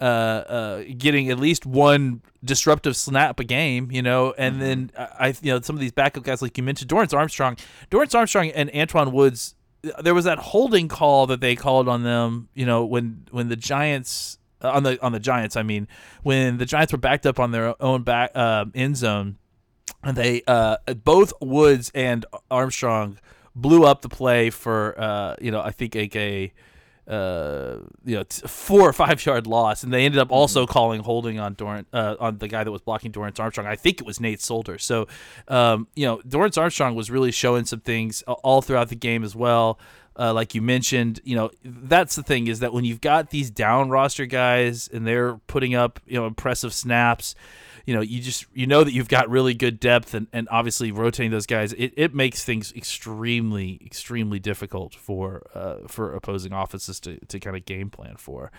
uh, 0.00 0.04
uh, 0.04 0.84
getting 0.98 1.30
at 1.30 1.38
least 1.38 1.64
one 1.64 2.20
disruptive 2.44 2.96
snap 2.96 3.40
a 3.40 3.44
game, 3.44 3.90
you 3.90 4.02
know, 4.02 4.34
and 4.36 4.60
then 4.60 4.90
I, 4.96 5.34
you 5.40 5.52
know, 5.52 5.60
some 5.60 5.74
of 5.74 5.80
these 5.80 5.92
backup 5.92 6.22
guys, 6.22 6.42
like 6.42 6.56
you 6.58 6.62
mentioned, 6.62 6.90
Dorance 6.90 7.16
Armstrong, 7.16 7.56
Dorance 7.90 8.14
Armstrong 8.14 8.50
and 8.50 8.70
Antwaun 8.72 9.12
Woods. 9.12 9.54
There 10.02 10.14
was 10.14 10.24
that 10.24 10.38
holding 10.38 10.88
call 10.88 11.26
that 11.28 11.40
they 11.40 11.56
called 11.56 11.88
on 11.88 12.02
them, 12.02 12.48
you 12.54 12.66
know, 12.66 12.84
when 12.84 13.26
when 13.30 13.48
the 13.48 13.56
Giants 13.56 14.38
uh, 14.62 14.70
on 14.70 14.82
the 14.82 15.02
on 15.02 15.12
the 15.12 15.20
Giants, 15.20 15.56
I 15.56 15.62
mean, 15.62 15.88
when 16.22 16.58
the 16.58 16.66
Giants 16.66 16.92
were 16.92 16.98
backed 16.98 17.26
up 17.26 17.38
on 17.38 17.52
their 17.52 17.80
own 17.82 18.02
back 18.02 18.32
uh, 18.34 18.66
end 18.74 18.96
zone, 18.96 19.38
they 20.04 20.42
uh, 20.46 20.76
both 21.04 21.32
Woods 21.40 21.90
and 21.94 22.24
Armstrong 22.50 23.18
blew 23.54 23.84
up 23.84 24.02
the 24.02 24.08
play 24.08 24.50
for 24.50 24.98
uh, 25.00 25.36
you 25.40 25.50
know 25.50 25.60
I 25.60 25.70
think 25.70 25.94
like 25.94 26.14
a 26.16 26.52
uh, 27.08 27.78
you 28.04 28.16
know 28.16 28.24
t- 28.24 28.46
four 28.46 28.88
or 28.88 28.92
five 28.92 29.24
yard 29.24 29.46
loss, 29.46 29.82
and 29.82 29.92
they 29.92 30.04
ended 30.04 30.18
up 30.18 30.30
also 30.30 30.66
calling 30.66 31.02
holding 31.02 31.38
on 31.38 31.54
Dorance 31.54 31.86
uh, 31.92 32.16
on 32.18 32.38
the 32.38 32.48
guy 32.48 32.64
that 32.64 32.70
was 32.70 32.82
blocking 32.82 33.12
Dorance 33.12 33.40
Armstrong. 33.40 33.66
I 33.66 33.76
think 33.76 34.00
it 34.00 34.06
was 34.06 34.20
Nate 34.20 34.40
Solder. 34.40 34.78
So 34.78 35.06
um, 35.48 35.88
you 35.94 36.06
know 36.06 36.18
Dorance 36.18 36.58
Armstrong 36.58 36.94
was 36.94 37.10
really 37.10 37.32
showing 37.32 37.64
some 37.64 37.80
things 37.80 38.22
all 38.22 38.62
throughout 38.62 38.88
the 38.88 38.96
game 38.96 39.24
as 39.24 39.34
well. 39.34 39.78
Uh, 40.18 40.32
like 40.32 40.54
you 40.54 40.62
mentioned, 40.62 41.20
you 41.24 41.36
know 41.36 41.50
that's 41.64 42.16
the 42.16 42.22
thing 42.22 42.48
is 42.48 42.60
that 42.60 42.72
when 42.72 42.84
you've 42.84 43.00
got 43.00 43.30
these 43.30 43.50
down 43.50 43.90
roster 43.90 44.26
guys 44.26 44.88
and 44.88 45.06
they're 45.06 45.36
putting 45.46 45.74
up 45.74 46.00
you 46.06 46.18
know 46.18 46.26
impressive 46.26 46.72
snaps, 46.72 47.34
you 47.86 47.94
know 47.94 48.02
you 48.02 48.20
just 48.20 48.46
you 48.52 48.66
know 48.66 48.84
that 48.84 48.92
you've 48.92 49.08
got 49.08 49.30
really 49.30 49.54
good 49.54 49.80
depth 49.80 50.12
and, 50.12 50.26
and 50.32 50.48
obviously 50.50 50.92
rotating 50.92 51.30
those 51.30 51.46
guys 51.46 51.72
it, 51.74 51.94
it 51.96 52.14
makes 52.14 52.44
things 52.44 52.72
extremely 52.74 53.80
extremely 53.84 54.38
difficult 54.38 54.94
for 54.94 55.46
uh, 55.54 55.76
for 55.86 56.12
opposing 56.12 56.52
offenses 56.52 57.00
to, 57.00 57.18
to 57.26 57.40
kind 57.40 57.56
of 57.56 57.64
game 57.64 57.88
plan 57.88 58.16
for. 58.16 58.50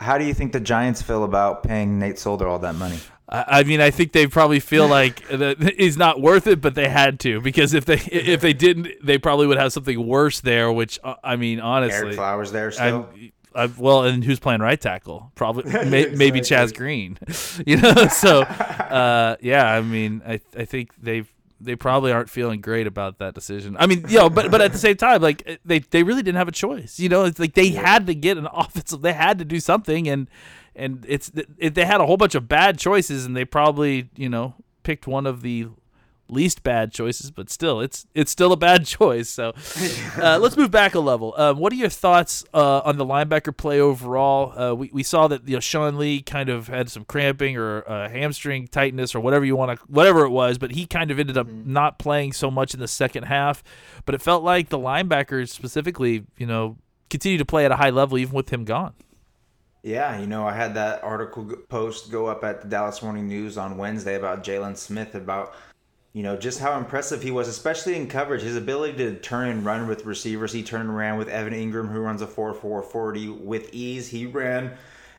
How 0.00 0.16
do 0.16 0.24
you 0.24 0.32
think 0.32 0.52
the 0.52 0.60
Giants 0.60 1.02
feel 1.02 1.24
about 1.24 1.62
paying 1.62 1.98
Nate 1.98 2.18
Solder 2.18 2.48
all 2.48 2.58
that 2.60 2.76
money? 2.76 2.98
I 3.28 3.44
I 3.48 3.62
mean, 3.64 3.80
I 3.80 3.90
think 3.90 4.12
they 4.12 4.26
probably 4.26 4.60
feel 4.60 4.86
like 4.86 5.26
he's 5.76 5.96
not 5.96 6.20
worth 6.20 6.46
it, 6.46 6.60
but 6.60 6.74
they 6.74 6.88
had 6.88 7.20
to 7.20 7.40
because 7.40 7.74
if 7.74 7.84
they 7.84 7.98
if 8.10 8.40
they 8.40 8.52
didn't, 8.52 8.88
they 9.02 9.18
probably 9.18 9.46
would 9.46 9.58
have 9.58 9.72
something 9.72 10.06
worse 10.06 10.40
there. 10.40 10.72
Which 10.72 10.98
uh, 11.02 11.14
I 11.22 11.36
mean, 11.36 11.60
honestly, 11.60 12.12
Ereck 12.12 12.14
Flowers 12.14 12.52
there 12.52 12.70
still. 12.70 13.08
I'm, 13.12 13.32
I, 13.56 13.66
well, 13.66 14.04
and 14.04 14.22
who's 14.22 14.38
playing 14.38 14.60
right 14.60 14.80
tackle? 14.80 15.32
Probably 15.34 15.72
may, 15.90 16.06
maybe 16.06 16.40
Chaz 16.40 16.74
Green. 16.74 17.18
You 17.66 17.78
know, 17.78 18.08
so 18.08 18.42
uh, 18.42 19.36
yeah. 19.40 19.66
I 19.66 19.80
mean, 19.80 20.22
I 20.26 20.40
I 20.56 20.64
think 20.64 20.90
they've 21.00 21.30
they 21.60 21.74
probably 21.74 22.12
aren't 22.12 22.28
feeling 22.28 22.60
great 22.60 22.86
about 22.86 23.18
that 23.18 23.34
decision. 23.34 23.76
I 23.78 23.86
mean, 23.86 24.04
you 24.08 24.18
know, 24.18 24.30
but 24.30 24.50
but 24.50 24.60
at 24.60 24.72
the 24.72 24.78
same 24.78 24.96
time, 24.96 25.22
like 25.22 25.58
they 25.64 25.78
they 25.78 26.02
really 26.02 26.22
didn't 26.22 26.36
have 26.36 26.48
a 26.48 26.52
choice. 26.52 26.98
You 26.98 27.08
know, 27.08 27.24
it's 27.24 27.38
like 27.38 27.54
they 27.54 27.70
had 27.70 28.06
to 28.06 28.14
get 28.14 28.36
an 28.36 28.46
offensive. 28.52 29.00
They 29.00 29.14
had 29.14 29.38
to 29.38 29.44
do 29.44 29.58
something, 29.58 30.06
and 30.08 30.28
and 30.74 31.04
it's 31.08 31.32
it, 31.58 31.74
they 31.74 31.84
had 31.84 32.00
a 32.00 32.06
whole 32.06 32.16
bunch 32.16 32.34
of 32.34 32.48
bad 32.48 32.78
choices, 32.78 33.24
and 33.24 33.36
they 33.36 33.44
probably 33.44 34.10
you 34.16 34.28
know 34.28 34.54
picked 34.82 35.06
one 35.06 35.26
of 35.26 35.42
the 35.42 35.68
least 36.28 36.62
bad 36.62 36.92
choices, 36.92 37.30
but 37.30 37.50
still, 37.50 37.80
it's 37.80 38.06
it's 38.14 38.30
still 38.30 38.52
a 38.52 38.56
bad 38.56 38.86
choice. 38.86 39.28
So 39.28 39.52
uh, 40.20 40.38
let's 40.40 40.56
move 40.56 40.70
back 40.70 40.94
a 40.94 41.00
level. 41.00 41.34
Um, 41.36 41.58
what 41.58 41.72
are 41.72 41.76
your 41.76 41.88
thoughts 41.88 42.44
uh, 42.54 42.80
on 42.80 42.96
the 42.96 43.04
linebacker 43.04 43.56
play 43.56 43.80
overall? 43.80 44.58
Uh, 44.58 44.74
we, 44.74 44.90
we 44.92 45.02
saw 45.02 45.28
that 45.28 45.46
you 45.48 45.54
know 45.54 45.60
Sean 45.60 45.98
Lee 45.98 46.22
kind 46.22 46.48
of 46.48 46.68
had 46.68 46.90
some 46.90 47.04
cramping 47.04 47.56
or 47.56 47.88
uh, 47.88 48.08
hamstring 48.08 48.68
tightness 48.68 49.14
or 49.14 49.20
whatever 49.20 49.44
you 49.44 49.56
want 49.56 49.78
to 49.78 49.86
whatever 49.86 50.24
it 50.24 50.30
was, 50.30 50.58
but 50.58 50.72
he 50.72 50.86
kind 50.86 51.10
of 51.10 51.18
ended 51.18 51.36
up 51.36 51.48
not 51.48 51.98
playing 51.98 52.32
so 52.32 52.50
much 52.50 52.74
in 52.74 52.80
the 52.80 52.88
second 52.88 53.24
half. 53.24 53.62
But 54.04 54.14
it 54.14 54.22
felt 54.22 54.42
like 54.42 54.68
the 54.68 54.78
linebackers 54.78 55.48
specifically, 55.48 56.24
you 56.38 56.46
know, 56.46 56.76
continue 57.10 57.38
to 57.38 57.44
play 57.44 57.64
at 57.64 57.72
a 57.72 57.76
high 57.76 57.90
level 57.90 58.18
even 58.18 58.34
with 58.34 58.50
him 58.50 58.64
gone. 58.64 58.94
Yeah, 59.86 60.18
you 60.18 60.26
know, 60.26 60.44
I 60.44 60.52
had 60.52 60.74
that 60.74 61.04
article 61.04 61.44
post 61.68 62.10
go 62.10 62.26
up 62.26 62.42
at 62.42 62.60
the 62.60 62.66
Dallas 62.66 63.04
Morning 63.04 63.28
News 63.28 63.56
on 63.56 63.78
Wednesday 63.78 64.16
about 64.16 64.42
Jaylon 64.42 64.76
Smith 64.76 65.14
about 65.14 65.54
you 66.16 66.22
know 66.22 66.34
just 66.34 66.60
how 66.60 66.78
impressive 66.78 67.22
he 67.22 67.30
was, 67.30 67.46
especially 67.46 67.94
in 67.94 68.08
coverage. 68.08 68.40
His 68.40 68.56
ability 68.56 68.96
to 68.96 69.16
turn 69.16 69.50
and 69.50 69.62
run 69.66 69.86
with 69.86 70.06
receivers. 70.06 70.50
He 70.50 70.62
turned 70.62 70.88
around 70.88 71.18
with 71.18 71.28
Evan 71.28 71.52
Engram, 71.52 71.92
who 71.92 72.00
runs 72.00 72.22
a 72.22 72.26
4-4-40 72.26 73.38
with 73.38 73.68
ease. 73.74 74.08
He 74.08 74.24
ran 74.24 74.78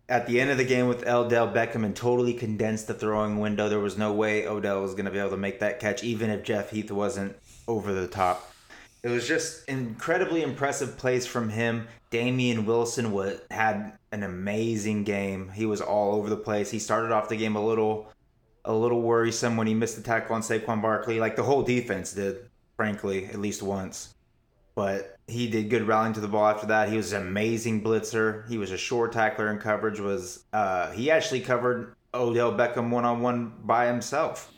at 0.10 0.26
the 0.26 0.42
end 0.42 0.50
of 0.50 0.58
the 0.58 0.66
game 0.66 0.88
with 0.88 1.08
Odell 1.08 1.54
Beckham 1.54 1.86
and 1.86 1.96
totally 1.96 2.34
condensed 2.34 2.88
the 2.88 2.96
throwing 2.96 3.38
window. 3.40 3.70
There 3.70 3.80
was 3.80 3.96
no 3.96 4.12
way 4.12 4.48
Odell 4.48 4.82
was 4.82 4.94
going 4.94 5.06
to 5.06 5.12
be 5.12 5.20
able 5.20 5.30
to 5.30 5.38
make 5.38 5.60
that 5.60 5.80
catch, 5.80 6.04
even 6.04 6.32
if 6.32 6.42
Jeff 6.42 6.72
Heath 6.72 6.90
wasn't 6.90 7.38
over 7.68 7.94
the 7.94 8.08
top. 8.08 8.52
It 9.04 9.10
was 9.10 9.28
just 9.28 9.70
incredibly 9.70 10.42
impressive 10.42 10.98
plays 10.98 11.28
from 11.28 11.50
him. 11.50 11.88
Damien 12.10 12.66
Wilson 12.66 13.12
was, 13.12 13.40
had 13.52 13.94
an 14.12 14.24
amazing 14.24 15.04
game. 15.04 15.50
He 15.50 15.68
was 15.68 15.80
all 15.80 16.16
over 16.16 16.28
the 16.28 16.38
place. 16.38 16.72
He 16.72 16.80
started 16.80 17.12
off 17.12 17.30
the 17.30 17.38
game 17.38 17.56
a 17.56 17.64
little 17.64 18.08
a 18.68 18.74
little 18.74 19.02
worrisome 19.02 19.58
when 19.58 19.66
he 19.66 19.74
missed 19.74 19.96
the 19.96 20.04
tackle 20.04 20.36
on 20.36 20.42
Saquon 20.42 20.82
Barkley, 20.82 21.20
like 21.20 21.36
the 21.36 21.44
whole 21.44 21.64
defense 21.64 22.14
did, 22.14 22.50
frankly, 22.76 23.26
at 23.26 23.40
least 23.40 23.64
once. 23.64 24.14
But 24.76 25.18
he 25.26 25.48
did 25.50 25.70
good 25.72 25.88
rallying 25.88 26.14
to 26.14 26.20
the 26.20 26.28
ball 26.28 26.46
after 26.46 26.68
that. 26.68 26.90
He 26.90 26.98
was 26.98 27.12
an 27.14 27.24
amazing 27.24 27.82
blitzer. 27.82 28.48
He 28.48 28.60
was 28.60 28.72
a 28.72 28.78
short 28.78 29.14
tackler 29.14 29.50
in 29.52 29.58
coverage. 29.58 30.00
Was 30.00 30.44
uh, 30.54 30.92
he 30.92 31.10
actually 31.10 31.40
covered 31.40 31.96
Odell 32.14 32.52
Beckham 32.54 32.92
one 32.92 33.06
on 33.06 33.22
one 33.22 33.54
by 33.64 33.88
himself 33.88 34.54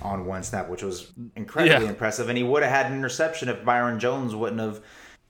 on 0.00 0.24
one 0.24 0.42
snap, 0.44 0.68
which 0.68 0.82
was 0.82 1.12
incredibly 1.36 1.84
Yeah. 1.84 1.90
impressive. 1.90 2.28
And 2.28 2.38
he 2.38 2.44
would 2.44 2.62
have 2.62 2.72
had 2.72 2.86
an 2.86 2.96
interception 2.96 3.48
if 3.48 3.64
Byron 3.64 3.98
Jones 3.98 4.34
wouldn't 4.34 4.60
have 4.60 4.80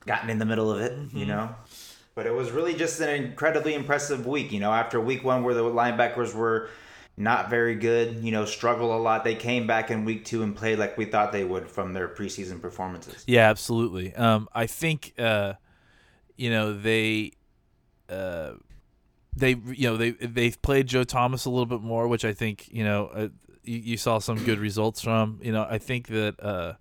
gotten 0.05 0.29
in 0.29 0.37
the 0.39 0.45
middle 0.45 0.71
of 0.71 0.79
it. 0.79 0.93
Mm-hmm. 0.93 1.17
You 1.17 1.25
know. 1.25 1.55
But 2.15 2.25
it 2.27 2.33
was 2.33 2.51
really 2.51 2.75
just 2.75 2.99
an 3.01 3.09
incredibly 3.09 3.73
impressive 3.73 4.25
week. 4.25 4.51
You 4.51 4.59
know, 4.59 4.71
after 4.71 5.01
week 5.01 5.23
one 5.23 5.43
where 5.43 5.55
the 5.55 5.63
linebackers 5.63 6.33
were 6.33 6.69
not 7.19 7.49
very 7.49 7.75
good, 7.75 8.23
you 8.23 8.31
know, 8.31 8.45
struggle 8.45 8.95
a 8.95 8.97
lot, 8.97 9.25
they 9.25 9.35
came 9.35 9.67
back 9.67 9.91
in 9.91 10.05
week 10.05 10.23
two 10.23 10.41
and 10.41 10.55
played 10.55 10.79
like 10.79 10.97
we 10.97 11.03
thought 11.03 11.33
they 11.33 11.43
would 11.43 11.67
from 11.67 11.91
their 11.91 12.07
preseason 12.07 12.61
performances. 12.61 13.25
Yeah, 13.27 13.49
absolutely. 13.49 14.15
Um, 14.15 14.47
I 14.55 14.67
think 14.67 15.13
uh, 15.19 15.53
you 16.37 16.49
know 16.49 16.73
they 16.73 17.33
uh, 18.07 18.53
they 19.35 19.49
you 19.49 19.89
know 19.89 19.97
they 19.97 20.11
they've 20.11 20.59
played 20.61 20.87
Joe 20.87 21.03
Thomas 21.03 21.43
a 21.43 21.49
little 21.49 21.65
bit 21.65 21.81
more, 21.81 22.07
which 22.07 22.23
I 22.23 22.33
think 22.33 22.69
you 22.71 22.85
know 22.85 23.07
uh, 23.07 23.27
you, 23.63 23.79
you 23.79 23.97
saw 23.97 24.19
some 24.19 24.41
good 24.45 24.57
results 24.57 25.01
from. 25.01 25.39
You 25.43 25.51
know, 25.51 25.67
I 25.69 25.77
think 25.77 26.07
that 26.07 26.41
uh, 26.41 26.73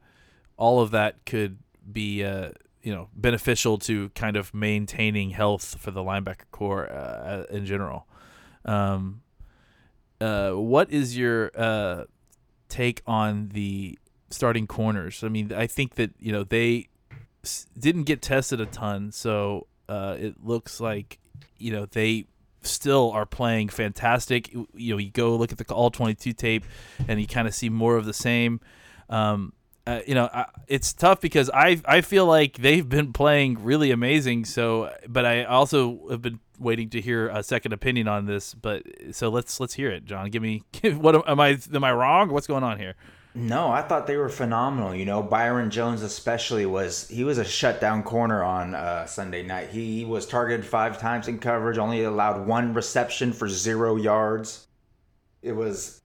all 0.57 0.81
of 0.81 0.93
that 0.93 1.27
could 1.27 1.59
be 1.91 2.23
uh, 2.23 2.51
you 2.81 2.95
know 2.95 3.09
beneficial 3.13 3.77
to 3.79 4.11
kind 4.11 4.37
of 4.37 4.55
maintaining 4.55 5.31
health 5.31 5.79
for 5.81 5.91
the 5.91 6.01
linebacker 6.01 6.49
core 6.53 6.89
uh, 6.89 7.43
in 7.51 7.67
general. 7.67 8.07
Um, 8.65 9.23
uh, 10.21 10.53
what 10.53 10.91
is 10.91 11.17
your 11.17 11.51
uh, 11.57 12.05
take 12.69 13.03
on 13.07 13.51
the 13.51 13.99
starting 14.31 14.67
corners? 14.67 15.23
I 15.25 15.29
mean, 15.29 15.53
I 15.53 15.67
think 15.67 15.95
that 15.97 16.13
you 16.19 16.33
know 16.33 16.45
they 16.45 16.89
s- 17.45 17.67
didn't 17.79 18.05
get 18.05 18.23
tested 18.23 18.61
a 18.61 18.67
ton, 18.67 19.13
so 19.13 19.67
uh, 19.89 20.17
it 20.19 20.45
looks 20.45 20.81
like 20.81 21.19
you 21.59 21.73
know 21.73 21.87
they 21.87 22.27
still 22.63 23.11
are 23.13 23.27
playing 23.27 23.69
fantastic. 23.69 24.53
You 24.53 24.67
know, 24.75 24.99
you 24.99 25.11
go 25.11 25.37
look 25.37 25.53
at 25.53 25.59
the 25.59 25.75
all 25.75 25.91
twenty 25.91 26.15
two 26.15 26.33
tape, 26.33 26.65
and 27.07 27.21
you 27.21 27.27
kind 27.27 27.47
of 27.49 27.55
see 27.55 27.69
more 27.69 27.97
of 27.97 28.05
the 28.05 28.13
same. 28.13 28.61
Um, 29.09 29.53
uh, 29.87 30.01
you 30.07 30.15
know, 30.15 30.29
I, 30.35 30.47
it's 30.67 30.93
tough 30.93 31.21
because 31.21 31.49
I 31.55 31.81
I 31.85 32.03
feel 32.03 32.27
like 32.27 32.59
they've 32.59 32.87
been 32.87 33.13
playing 33.13 33.63
really 33.65 33.91
amazing. 33.91 34.45
So, 34.45 34.93
but 35.09 35.25
I 35.25 35.45
also 35.45 36.09
have 36.11 36.21
been 36.21 36.41
waiting 36.59 36.89
to 36.91 37.01
hear 37.01 37.29
a 37.29 37.43
second 37.43 37.73
opinion 37.73 38.09
on 38.09 38.27
this. 38.27 38.55
But 38.55 38.83
so 39.13 39.29
let's 39.29 39.61
let's 39.61 39.75
hear 39.75 39.91
it, 39.91 40.05
John. 40.05 40.31
Give 40.31 40.43
me 40.43 40.63
what 40.83 41.15
am- 41.15 41.23
am 41.27 41.41
I 41.41 41.59
am 41.75 41.85
I 41.85 41.93
wrong? 41.93 42.31
What's 42.31 42.47
going 42.47 42.65
on 42.65 42.79
here? 42.79 42.95
No, 43.35 43.69
I 43.71 43.83
thought 43.83 44.07
they 44.09 44.17
were 44.17 44.31
phenomenal. 44.31 44.95
You 44.95 45.05
know, 45.05 45.23
Byron 45.23 45.71
Jones 45.71 46.03
especially 46.03 46.67
was 46.67 47.07
he 47.09 47.23
was 47.25 47.39
a 47.39 47.45
shutdown 47.45 48.03
corner 48.03 48.43
on 48.43 48.75
uh, 48.75 49.07
Sunday 49.07 49.43
night. 49.45 49.69
He 49.69 50.05
was 50.05 50.27
targeted 50.27 50.67
five 50.67 50.99
times 50.99 51.29
in 51.29 51.39
coverage, 51.39 51.79
only 51.79 52.03
allowed 52.03 52.47
one 52.47 52.75
reception 52.75 53.33
for 53.33 53.49
zero 53.49 53.97
yards. 53.97 54.67
It 55.43 55.53
was 55.53 56.01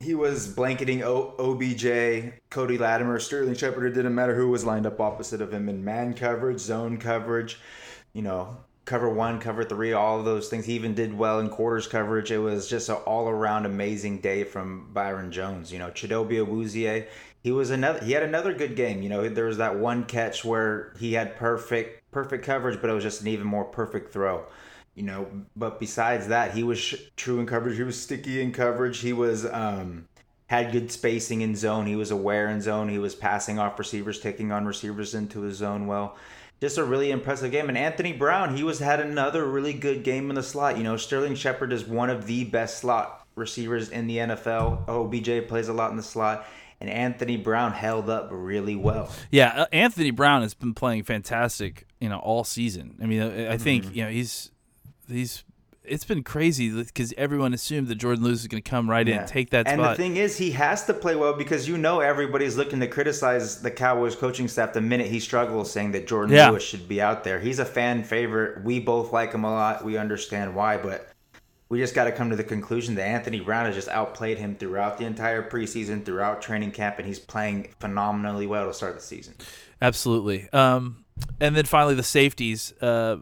he 0.00 0.14
was 0.14 0.48
blanketing 0.48 1.02
o- 1.02 1.34
OBJ, 1.38 2.34
Cody 2.50 2.76
Latimer, 2.76 3.18
Sterling 3.18 3.54
Shepard. 3.54 3.84
It 3.86 3.94
didn't 3.94 4.14
matter 4.14 4.34
who 4.34 4.50
was 4.50 4.64
lined 4.66 4.84
up 4.84 5.00
opposite 5.00 5.40
of 5.40 5.54
him 5.54 5.68
in 5.70 5.84
man 5.84 6.12
coverage, 6.12 6.58
zone 6.58 6.98
coverage. 6.98 7.58
You 8.12 8.22
know, 8.22 8.58
cover 8.84 9.08
one, 9.08 9.40
cover 9.40 9.64
three, 9.64 9.92
all 9.92 10.18
of 10.18 10.24
those 10.24 10.48
things. 10.48 10.66
He 10.66 10.74
even 10.74 10.94
did 10.94 11.16
well 11.16 11.40
in 11.40 11.48
quarters 11.48 11.86
coverage. 11.86 12.30
It 12.30 12.38
was 12.38 12.68
just 12.68 12.88
an 12.88 12.96
all 12.96 13.28
around 13.28 13.66
amazing 13.66 14.20
day 14.20 14.44
from 14.44 14.90
Byron 14.92 15.32
Jones. 15.32 15.72
You 15.72 15.78
know, 15.78 15.90
Chidobe 15.90 16.44
Awuzie, 16.44 17.06
he 17.42 17.52
was 17.52 17.70
another. 17.70 18.04
He 18.04 18.12
had 18.12 18.22
another 18.22 18.52
good 18.52 18.76
game. 18.76 19.02
You 19.02 19.08
know, 19.08 19.28
there 19.28 19.46
was 19.46 19.58
that 19.58 19.78
one 19.78 20.04
catch 20.04 20.44
where 20.44 20.92
he 20.98 21.14
had 21.14 21.36
perfect 21.36 22.10
perfect 22.10 22.44
coverage, 22.44 22.80
but 22.80 22.90
it 22.90 22.92
was 22.92 23.04
just 23.04 23.22
an 23.22 23.28
even 23.28 23.46
more 23.46 23.64
perfect 23.64 24.12
throw. 24.12 24.44
You 24.94 25.02
know, 25.02 25.28
but 25.56 25.80
besides 25.80 26.28
that, 26.28 26.54
he 26.54 26.62
was 26.62 26.94
true 27.16 27.40
in 27.40 27.46
coverage. 27.46 27.76
He 27.76 27.82
was 27.82 28.00
sticky 28.00 28.40
in 28.40 28.52
coverage. 28.52 29.00
He 29.00 29.12
was 29.12 29.46
um 29.46 30.08
had 30.46 30.72
good 30.72 30.92
spacing 30.92 31.40
in 31.40 31.56
zone. 31.56 31.86
He 31.86 31.96
was 31.96 32.10
aware 32.10 32.48
in 32.50 32.60
zone. 32.60 32.90
He 32.90 32.98
was 32.98 33.14
passing 33.14 33.58
off 33.58 33.78
receivers, 33.78 34.20
taking 34.20 34.52
on 34.52 34.66
receivers 34.66 35.14
into 35.14 35.40
his 35.40 35.56
zone 35.56 35.86
well 35.86 36.16
just 36.60 36.78
a 36.78 36.84
really 36.84 37.10
impressive 37.10 37.50
game. 37.50 37.68
And 37.68 37.76
Anthony 37.76 38.12
Brown, 38.12 38.56
he 38.56 38.62
was 38.62 38.78
had 38.78 39.00
another 39.00 39.44
really 39.44 39.72
good 39.72 40.02
game 40.04 40.30
in 40.30 40.36
the 40.36 40.42
slot. 40.42 40.76
You 40.78 40.82
know, 40.84 40.96
Sterling 40.96 41.34
Shepard 41.34 41.72
is 41.72 41.84
one 41.84 42.10
of 42.10 42.26
the 42.26 42.44
best 42.44 42.78
slot 42.78 43.26
receivers 43.34 43.88
in 43.90 44.06
the 44.06 44.18
NFL. 44.18 44.88
OBJ 44.88 45.48
plays 45.48 45.68
a 45.68 45.72
lot 45.72 45.90
in 45.90 45.96
the 45.96 46.02
slot. 46.02 46.46
And 46.80 46.90
Anthony 46.90 47.36
Brown 47.36 47.72
held 47.72 48.10
up 48.10 48.28
really 48.30 48.76
well. 48.76 49.10
Yeah, 49.30 49.62
uh, 49.62 49.66
Anthony 49.72 50.10
Brown 50.10 50.42
has 50.42 50.54
been 50.54 50.74
playing 50.74 51.04
fantastic, 51.04 51.86
you 52.00 52.08
know, 52.08 52.18
all 52.18 52.44
season. 52.44 52.98
I 53.02 53.06
mean, 53.06 53.22
I 53.22 53.52
I 53.54 53.58
think 53.58 53.84
Mm-hmm. 53.86 53.94
you 53.94 54.04
know 54.04 54.10
he's 54.10 54.50
he's 55.08 55.44
it's 55.84 56.04
been 56.04 56.22
crazy 56.22 56.70
because 56.70 57.12
everyone 57.16 57.52
assumed 57.54 57.88
that 57.88 57.98
Jourdan 57.98 58.20
Lewis 58.22 58.40
is 58.40 58.46
going 58.48 58.62
to 58.62 58.68
come 58.68 58.88
right 58.88 59.06
in 59.06 59.18
and 59.18 59.28
take 59.28 59.50
that 59.50 59.66
and 59.66 59.80
spot. 59.80 59.96
the 59.96 60.02
thing 60.02 60.16
is, 60.16 60.36
he 60.36 60.50
has 60.52 60.84
to 60.86 60.94
play 60.94 61.14
well 61.14 61.34
because 61.34 61.68
you 61.68 61.76
know 61.78 62.00
everybody's 62.00 62.56
looking 62.56 62.80
to 62.80 62.86
criticize 62.88 63.60
the 63.60 63.70
Cowboys 63.70 64.16
coaching 64.16 64.48
staff 64.48 64.72
the 64.72 64.80
minute 64.80 65.06
he 65.08 65.20
struggles, 65.20 65.70
saying 65.70 65.92
that 65.92 66.06
Jourdan 66.06 66.30
Yeah. 66.30 66.50
Lewis 66.50 66.62
should 66.62 66.88
be 66.88 67.00
out 67.02 67.24
there. 67.24 67.38
He's 67.38 67.58
a 67.58 67.64
fan 67.64 68.02
favorite. 68.04 68.64
We 68.64 68.80
both 68.80 69.12
like 69.12 69.32
him 69.32 69.44
a 69.44 69.50
lot. 69.52 69.84
We 69.84 69.96
understand 69.96 70.54
why, 70.54 70.76
but 70.78 71.08
we 71.68 71.78
just 71.78 71.94
got 71.94 72.04
to 72.04 72.12
come 72.12 72.30
to 72.30 72.36
the 72.36 72.44
conclusion 72.44 72.94
that 72.94 73.06
Anthony 73.06 73.40
Brown 73.40 73.66
has 73.66 73.74
just 73.74 73.88
outplayed 73.88 74.38
him 74.38 74.54
throughout 74.54 74.98
the 74.98 75.04
entire 75.06 75.42
preseason, 75.48 76.04
throughout 76.04 76.40
training 76.42 76.70
camp, 76.72 76.98
and 76.98 77.06
he's 77.06 77.18
playing 77.18 77.68
phenomenally 77.80 78.46
well 78.46 78.66
to 78.68 78.74
start 78.74 78.94
the 78.94 79.02
season. 79.02 79.34
Absolutely. 79.82 80.48
Um, 80.52 81.04
and 81.40 81.56
then 81.56 81.64
finally 81.64 81.94
the 81.94 82.02
safeties. 82.02 82.72
Uh, 82.80 83.16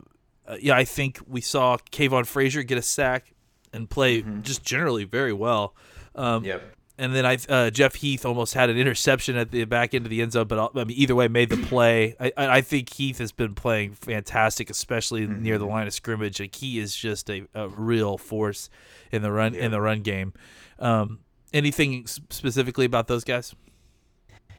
uh, 0.47 0.57
yeah, 0.61 0.77
I 0.77 0.85
think 0.85 1.21
we 1.27 1.41
saw 1.41 1.77
Kavon 1.91 2.27
Frazier 2.27 2.63
get 2.63 2.79
a 2.79 2.83
sack 2.83 3.33
and 3.73 3.89
play 3.89 4.23
just 4.43 4.65
generally 4.65 5.05
very 5.05 5.33
well. 5.33 5.75
Um, 6.15 6.45
Yep. 6.45 6.63
and 6.99 7.15
then 7.15 7.25
I 7.25 7.39
uh, 7.49 7.71
Jeff 7.71 7.95
Heath 7.95 8.27
almost 8.27 8.53
had 8.55 8.69
an 8.69 8.77
interception 8.77 9.37
at 9.37 9.51
the 9.51 9.65
back 9.65 9.95
end 9.95 10.05
of 10.05 10.11
the 10.11 10.21
end 10.21 10.33
zone, 10.33 10.47
but 10.47 10.59
uh, 10.59 10.69
I 10.79 10.85
mean, 10.85 10.97
either 10.99 11.15
way, 11.15 11.27
made 11.29 11.49
the 11.49 11.57
play. 11.57 12.15
I, 12.21 12.33
I 12.37 12.61
think 12.61 12.93
Heath 12.93 13.19
has 13.19 13.33
been 13.33 13.55
playing 13.55 13.93
fantastic, 13.95 14.69
especially 14.69 15.27
near 15.27 15.57
the 15.59 15.67
line 15.67 15.87
of 15.87 15.95
scrimmage. 15.95 16.39
Like 16.39 16.55
he 16.55 16.79
is 16.79 16.95
just 16.95 17.31
a, 17.31 17.47
a 17.55 17.69
real 17.69 18.19
force 18.19 18.69
in 19.11 19.23
the 19.23 19.33
run 19.33 19.55
in 19.55 19.71
the 19.71 19.81
run 19.81 20.03
game. 20.03 20.35
Um, 20.79 21.21
anything 21.55 22.07
specifically 22.07 22.85
about 22.85 23.07
those 23.09 23.25
guys? 23.25 23.55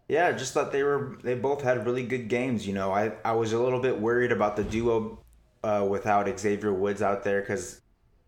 Yeah, 0.10 0.32
just 0.34 0.54
thought 0.54 0.72
they 0.72 0.84
were 0.84 1.18
they 1.24 1.36
both 1.36 1.62
had 1.62 1.86
really 1.86 2.04
good 2.06 2.28
games. 2.28 2.68
You 2.68 2.74
know, 2.74 2.92
I 2.92 3.12
I 3.24 3.34
was 3.34 3.54
a 3.54 3.60
little 3.60 3.80
bit 3.80 4.00
worried 4.00 4.32
about 4.32 4.56
the 4.56 4.64
duo 4.64 5.20
uh, 5.64 5.86
without 5.90 6.40
Xavier 6.40 6.74
Woods 6.74 7.02
out 7.02 7.24
there 7.24 7.42
because 7.42 7.82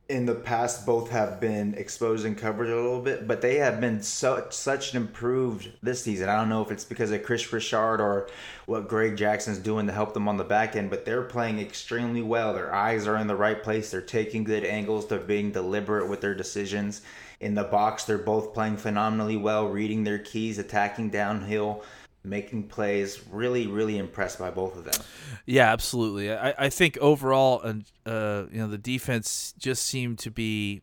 in 0.07 0.27
the 0.27 0.35
past 0.35 0.85
both 0.85 1.09
have 1.09 1.39
been 1.39 1.73
exposed 1.73 2.25
in 2.25 2.35
coverage 2.35 2.69
a 2.69 2.75
little 2.75 3.01
bit, 3.01 3.27
but 3.27 3.41
they 3.41 3.55
have 3.55 3.81
been 3.81 4.01
such 4.03 4.53
such 4.53 4.93
an 4.93 5.01
improved 5.01 5.71
this 5.81 6.03
season. 6.03 6.29
I 6.29 6.35
don't 6.35 6.49
know 6.49 6.61
if 6.61 6.69
it's 6.69 6.85
because 6.85 7.11
of 7.11 7.23
Kris 7.23 7.51
Richard 7.51 7.99
or 7.99 8.29
what 8.67 8.87
Greg 8.87 9.17
Jackson's 9.17 9.57
doing 9.57 9.87
to 9.87 9.93
help 9.93 10.13
them 10.13 10.27
on 10.27 10.37
the 10.37 10.43
back 10.43 10.75
end, 10.75 10.91
but 10.91 11.05
they're 11.05 11.23
playing 11.23 11.59
extremely 11.59 12.21
well. 12.21 12.53
Their 12.53 12.73
eyes 12.73 13.07
are 13.07 13.17
in 13.17 13.25
the 13.25 13.35
right 13.35 13.61
place. 13.61 13.89
They're 13.89 14.01
taking 14.01 14.43
good 14.43 14.63
angles. 14.63 15.07
They're 15.07 15.19
being 15.19 15.51
deliberate 15.51 16.07
with 16.07 16.21
their 16.21 16.35
decisions. 16.35 17.01
In 17.39 17.55
the 17.55 17.63
box, 17.63 18.03
they're 18.03 18.17
both 18.19 18.53
playing 18.53 18.77
phenomenally 18.77 19.37
well, 19.37 19.67
reading 19.67 20.03
their 20.03 20.19
keys, 20.19 20.59
attacking 20.59 21.09
downhill, 21.09 21.83
making 22.25 22.63
plays. 22.63 23.21
Really, 23.29 23.67
really 23.67 23.97
impressed 23.97 24.39
by 24.39 24.49
both 24.49 24.77
of 24.77 24.85
them. 24.85 25.01
Yeah, 25.45 25.71
absolutely. 25.71 26.33
I, 26.33 26.53
I 26.57 26.69
think 26.69 26.97
overall, 26.99 27.61
and 27.61 27.85
uh, 28.05 28.45
you 28.51 28.59
know, 28.59 28.67
the 28.67 28.77
defense 28.77 29.53
just 29.57 29.85
seemed 29.85 30.19
to 30.19 30.31
be 30.31 30.81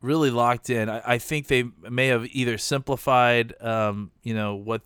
really 0.00 0.30
locked 0.30 0.70
in. 0.70 0.88
I, 0.88 1.02
I 1.14 1.18
think 1.18 1.48
they 1.48 1.64
may 1.90 2.08
have 2.08 2.26
either 2.26 2.58
simplified, 2.58 3.54
um, 3.60 4.10
you 4.22 4.34
know, 4.34 4.54
what 4.54 4.82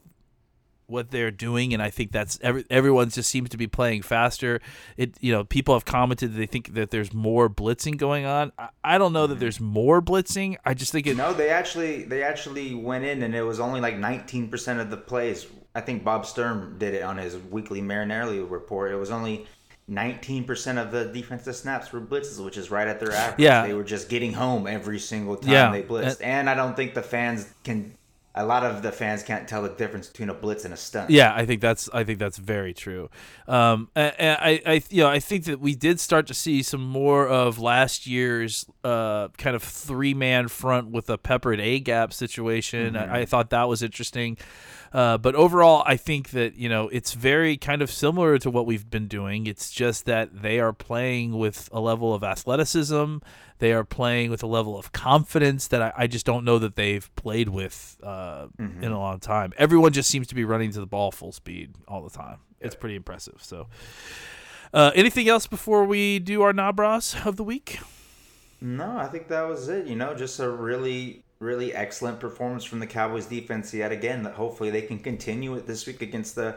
what 0.90 1.10
they're 1.10 1.30
doing, 1.30 1.72
and 1.72 1.82
I 1.82 1.90
think 1.90 2.12
that's 2.12 2.38
every 2.42 2.64
everyone 2.70 3.10
just 3.10 3.30
seems 3.30 3.50
to 3.50 3.56
be 3.56 3.66
playing 3.66 4.02
faster. 4.02 4.60
It 4.96 5.16
you 5.20 5.32
know, 5.32 5.44
people 5.44 5.74
have 5.74 5.84
commented 5.84 6.32
that 6.32 6.36
they 6.36 6.46
think 6.46 6.74
that 6.74 6.90
there's 6.90 7.12
more 7.12 7.48
blitzing 7.48 7.96
going 7.96 8.26
on. 8.26 8.52
I, 8.58 8.68
I 8.84 8.98
don't 8.98 9.12
know 9.12 9.26
that 9.26 9.34
mm-hmm. 9.34 9.40
there's 9.40 9.60
more 9.60 10.02
blitzing. 10.02 10.56
I 10.64 10.74
just 10.74 10.92
think 10.92 11.06
it. 11.06 11.16
No, 11.16 11.32
they 11.32 11.50
actually 11.50 12.02
they 12.04 12.22
actually 12.22 12.74
went 12.74 13.04
in 13.04 13.22
and 13.22 13.34
it 13.34 13.42
was 13.42 13.60
only 13.60 13.80
like 13.80 13.96
19% 13.96 14.80
of 14.80 14.90
the 14.90 14.96
plays. 14.96 15.46
I 15.74 15.80
think 15.80 16.04
Bob 16.04 16.26
Sturm 16.26 16.76
did 16.78 16.94
it 16.94 17.02
on 17.02 17.16
his 17.16 17.36
weekly 17.36 17.80
Marinelli 17.80 18.40
report. 18.40 18.90
It 18.90 18.96
was 18.96 19.10
only 19.10 19.46
19% 19.90 20.80
of 20.80 20.92
the 20.92 21.06
defensive 21.06 21.56
snaps 21.56 21.92
were 21.92 22.00
blitzes, 22.00 22.42
which 22.42 22.56
is 22.56 22.70
right 22.70 22.86
at 22.86 23.00
their 23.00 23.12
average. 23.12 23.40
Yeah. 23.40 23.66
They 23.66 23.74
were 23.74 23.84
just 23.84 24.08
getting 24.08 24.32
home 24.32 24.66
every 24.66 25.00
single 25.00 25.36
time 25.36 25.50
Yeah. 25.50 25.72
they 25.72 25.82
blitzed. 25.82 26.20
And 26.22 26.48
I 26.48 26.54
don't 26.54 26.76
think 26.76 26.94
the 26.94 27.02
fans 27.02 27.52
can 27.64 27.94
a 28.34 28.44
lot 28.44 28.64
of 28.64 28.82
the 28.82 28.92
fans 28.92 29.22
can't 29.22 29.48
tell 29.48 29.62
the 29.62 29.68
difference 29.68 30.08
between 30.08 30.30
a 30.30 30.34
blitz 30.34 30.64
and 30.64 30.72
a 30.72 30.76
stunt. 30.76 31.10
Yeah, 31.10 31.34
I 31.34 31.44
think 31.46 31.60
that's 31.60 31.90
I 31.92 32.04
think 32.04 32.18
that's 32.18 32.38
very 32.38 32.72
true. 32.72 33.10
Um, 33.48 33.88
and, 33.96 34.14
and 34.18 34.38
I, 34.40 34.62
I, 34.64 34.82
you 34.88 35.02
know, 35.02 35.08
I 35.08 35.18
think 35.18 35.44
that 35.44 35.60
we 35.60 35.74
did 35.74 35.98
start 35.98 36.26
to 36.28 36.34
see 36.34 36.62
some 36.62 36.82
more 36.82 37.26
of 37.26 37.58
last 37.58 38.06
year's 38.06 38.64
uh, 38.84 39.28
kind 39.36 39.56
of 39.56 39.62
three 39.62 40.14
man 40.14 40.48
front 40.48 40.90
with 40.90 41.10
a 41.10 41.18
peppered 41.18 41.60
A 41.60 41.80
gap 41.80 42.12
situation. 42.12 42.96
I, 42.96 43.20
I 43.20 43.24
thought 43.24 43.50
that 43.50 43.68
was 43.68 43.82
interesting. 43.82 44.38
Uh, 44.92 45.16
but 45.18 45.34
overall, 45.36 45.84
I 45.86 45.96
think 45.96 46.30
that 46.30 46.56
you 46.56 46.68
know 46.68 46.88
it's 46.88 47.12
very 47.12 47.56
kind 47.56 47.80
of 47.82 47.90
similar 47.90 48.38
to 48.38 48.50
what 48.50 48.66
we've 48.66 48.90
been 48.90 49.06
doing. 49.06 49.46
It's 49.46 49.70
just 49.70 50.04
that 50.06 50.42
they 50.42 50.58
are 50.58 50.72
playing 50.72 51.38
with 51.38 51.68
a 51.72 51.80
level 51.80 52.12
of 52.12 52.24
athleticism. 52.24 53.18
They 53.58 53.72
are 53.72 53.84
playing 53.84 54.30
with 54.30 54.42
a 54.42 54.46
level 54.46 54.78
of 54.78 54.90
confidence 54.92 55.68
that 55.68 55.82
I, 55.82 55.92
I 55.96 56.06
just 56.06 56.26
don't 56.26 56.44
know 56.44 56.58
that 56.58 56.76
they've 56.76 57.14
played 57.14 57.50
with 57.50 57.98
uh, 58.02 58.46
in 58.58 58.90
a 58.90 58.98
long 58.98 59.20
time. 59.20 59.52
Everyone 59.58 59.92
just 59.92 60.10
seems 60.10 60.26
to 60.28 60.34
be 60.34 60.44
running 60.44 60.72
to 60.72 60.80
the 60.80 60.86
ball 60.86 61.10
full 61.12 61.32
speed 61.32 61.74
all 61.86 62.02
the 62.02 62.10
time. 62.10 62.38
It's 62.58 62.74
pretty 62.74 62.96
impressive. 62.96 63.36
So, 63.42 63.68
uh, 64.72 64.92
anything 64.94 65.28
else 65.28 65.46
before 65.46 65.84
we 65.84 66.18
do 66.18 66.42
our 66.42 66.52
Nabras 66.52 67.26
of 67.26 67.36
the 67.36 67.44
week? 67.44 67.80
No, 68.60 68.96
I 68.98 69.06
think 69.06 69.28
that 69.28 69.42
was 69.48 69.68
it. 69.68 69.86
You 69.86 69.96
know, 69.96 70.14
just 70.14 70.38
a 70.40 70.48
really, 70.48 71.22
really 71.40 71.74
excellent 71.74 72.20
performance 72.20 72.64
from 72.64 72.78
the 72.78 72.86
Cowboys 72.86 73.26
defense 73.26 73.74
yet 73.74 73.90
again. 73.90 74.22
That 74.22 74.34
hopefully 74.34 74.70
they 74.70 74.82
can 74.82 74.98
continue 74.98 75.54
it 75.54 75.66
this 75.66 75.86
week 75.86 76.02
against 76.02 76.36
the 76.36 76.56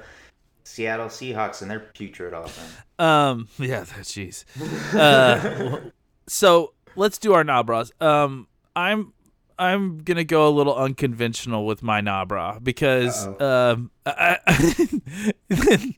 Seattle 0.64 1.08
Seahawks 1.08 1.62
and 1.62 1.72
their 1.72 1.80
putrid 1.80 2.34
offense. 2.34 2.74
Um, 3.00 3.48
yeah, 3.58 3.84
jeez. 4.02 4.46
Uh, 4.94 5.90
so 6.28 6.74
let's 6.96 7.18
do 7.18 7.34
our 7.34 7.44
Nabras. 7.44 7.92
Um, 8.02 8.48
I'm 8.76 9.14
I'm 9.58 10.00
gonna 10.00 10.24
go 10.24 10.48
a 10.48 10.52
little 10.52 10.76
unconventional 10.76 11.66
with 11.66 11.82
my 11.82 12.02
Nabra 12.02 12.64
because 12.64 13.26
um, 13.42 13.92
I, 14.06 14.38
I, 14.48 15.96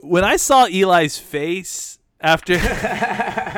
when 0.00 0.24
I 0.24 0.36
saw 0.36 0.66
Eli's 0.66 1.18
face 1.18 1.98
after 2.20 2.58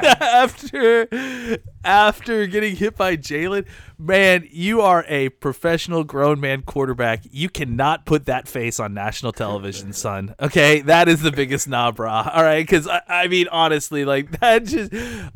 after 0.21 1.59
after 1.85 2.47
getting 2.47 2.77
hit 2.77 2.97
by 2.97 3.17
Jaylon, 3.17 3.67
man, 3.99 4.47
you 4.51 4.81
are 4.81 5.05
a 5.09 5.29
professional 5.31 6.05
grown 6.05 6.41
man 6.41 6.63
quarterback. 6.63 7.23
You 7.31 7.49
cannot 7.49 8.07
put 8.07 8.27
that 8.27 8.49
face 8.49 8.81
on 8.81 8.95
national 8.95 9.33
television, 9.33 9.93
son. 9.93 10.35
Okay, 10.41 10.81
that 10.83 11.09
is 11.09 11.23
the 11.23 11.33
biggest 11.33 11.69
nabra. 11.69 12.35
All 12.35 12.43
right, 12.43 12.67
because 12.67 12.87
I, 12.87 13.03
I 13.09 13.29
mean, 13.29 13.49
honestly, 13.51 14.05
like 14.05 14.31
that 14.41 14.65
just. 14.65 14.93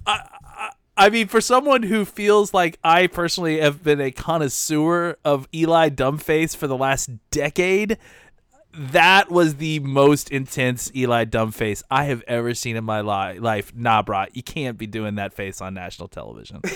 I, 0.06 0.28
I 0.96 1.10
mean, 1.10 1.26
for 1.26 1.40
someone 1.40 1.82
who 1.82 2.04
feels 2.04 2.54
like 2.54 2.78
I 2.84 3.08
personally 3.08 3.58
have 3.58 3.82
been 3.82 4.00
a 4.00 4.12
connoisseur 4.12 5.16
of 5.24 5.48
Eli 5.52 5.88
Dumbface 5.88 6.56
for 6.56 6.68
the 6.68 6.76
last 6.76 7.10
decade, 7.32 7.98
that 8.76 9.30
was 9.30 9.56
the 9.56 9.78
most 9.80 10.30
intense 10.30 10.90
Eli 10.94 11.24
dumb 11.24 11.52
face 11.52 11.82
I 11.90 12.04
have 12.04 12.22
ever 12.26 12.54
seen 12.54 12.76
in 12.76 12.84
my 12.84 13.00
li- 13.00 13.38
life. 13.38 13.74
Nah, 13.74 14.02
bro, 14.02 14.24
you 14.32 14.42
can't 14.42 14.76
be 14.78 14.86
doing 14.86 15.14
that 15.16 15.32
face 15.32 15.60
on 15.60 15.74
national 15.74 16.08
television. 16.08 16.60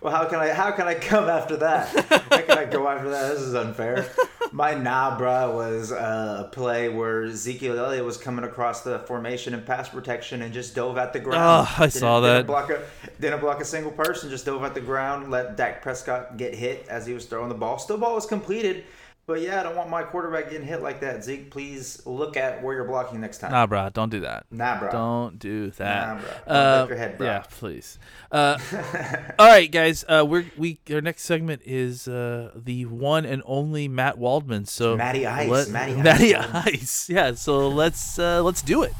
Well, 0.00 0.14
how 0.14 0.26
can 0.28 0.38
I 0.38 0.50
how 0.50 0.70
can 0.70 0.86
I 0.86 0.94
come 0.94 1.28
after 1.28 1.56
that? 1.56 1.88
how 2.08 2.38
can 2.40 2.56
I 2.56 2.66
go 2.66 2.86
after 2.86 3.10
that? 3.10 3.32
This 3.32 3.40
is 3.42 3.54
unfair. 3.56 4.06
My 4.52 4.72
nah, 4.74 5.18
was 5.18 5.90
a 5.90 6.48
play 6.52 6.88
where 6.88 7.24
Ezekiel 7.24 7.76
Elliott 7.76 8.04
was 8.04 8.16
coming 8.16 8.44
across 8.44 8.82
the 8.82 9.00
formation 9.00 9.54
and 9.54 9.66
pass 9.66 9.88
protection 9.88 10.42
and 10.42 10.54
just 10.54 10.76
dove 10.76 10.98
at 10.98 11.12
the 11.12 11.18
ground. 11.18 11.42
Oh, 11.68 11.74
I 11.78 11.86
Didn't- 11.86 11.92
saw 11.94 12.20
didn't 12.20 12.36
that. 12.36 12.46
Block 12.46 12.70
a, 12.70 12.80
didn't 13.20 13.40
block 13.40 13.60
a 13.60 13.64
single 13.64 13.90
person. 13.90 14.30
Just 14.30 14.46
dove 14.46 14.62
at 14.62 14.74
the 14.74 14.80
ground. 14.80 15.32
Let 15.32 15.56
Dak 15.56 15.82
Prescott 15.82 16.36
get 16.36 16.54
hit 16.54 16.86
as 16.88 17.04
he 17.04 17.12
was 17.12 17.26
throwing 17.26 17.48
the 17.48 17.56
ball. 17.56 17.80
Still, 17.80 17.98
ball 17.98 18.14
was 18.14 18.24
completed. 18.24 18.84
But 19.28 19.42
yeah, 19.42 19.60
I 19.60 19.62
don't 19.62 19.76
want 19.76 19.90
my 19.90 20.04
quarterback 20.04 20.48
getting 20.50 20.66
hit 20.66 20.80
like 20.80 21.02
that. 21.02 21.22
Zeke, 21.22 21.50
please 21.50 22.00
look 22.06 22.38
at 22.38 22.62
where 22.62 22.74
you're 22.74 22.86
blocking 22.86 23.20
next 23.20 23.38
time. 23.38 23.52
nah, 23.52 23.66
bro, 23.66 23.90
don't 23.90 24.08
do 24.08 24.20
that. 24.20 24.46
Nah, 24.50 24.78
bruh. 24.80 24.90
Don't 24.90 25.38
do 25.38 25.70
that. 25.72 26.08
Nah, 26.08 26.20
bro. 26.22 26.30
Uh, 26.54 26.86
your 26.88 26.96
head, 26.96 27.18
bro. 27.18 27.26
Yeah, 27.26 27.42
please. 27.50 27.98
Uh, 28.32 28.56
all 29.38 29.46
right, 29.48 29.70
guys. 29.70 30.02
Uh, 30.08 30.24
we're 30.26 30.46
we 30.56 30.78
our 30.90 31.02
next 31.02 31.24
segment 31.24 31.60
is 31.66 32.08
uh, 32.08 32.52
the 32.56 32.86
one 32.86 33.26
and 33.26 33.42
only 33.44 33.86
Matt 33.86 34.16
Waldman. 34.16 34.64
So 34.64 34.96
Matty 34.96 35.26
Ice, 35.26 35.46
let- 35.50 35.68
Matty 35.68 35.92
Ice, 35.96 36.02
Matty. 36.02 36.34
Ice. 36.34 37.10
Yeah. 37.18 37.34
So 37.34 37.68
let's 37.68 38.18
uh, 38.18 38.42
let's 38.42 38.62
do 38.62 38.82
it. 38.82 38.94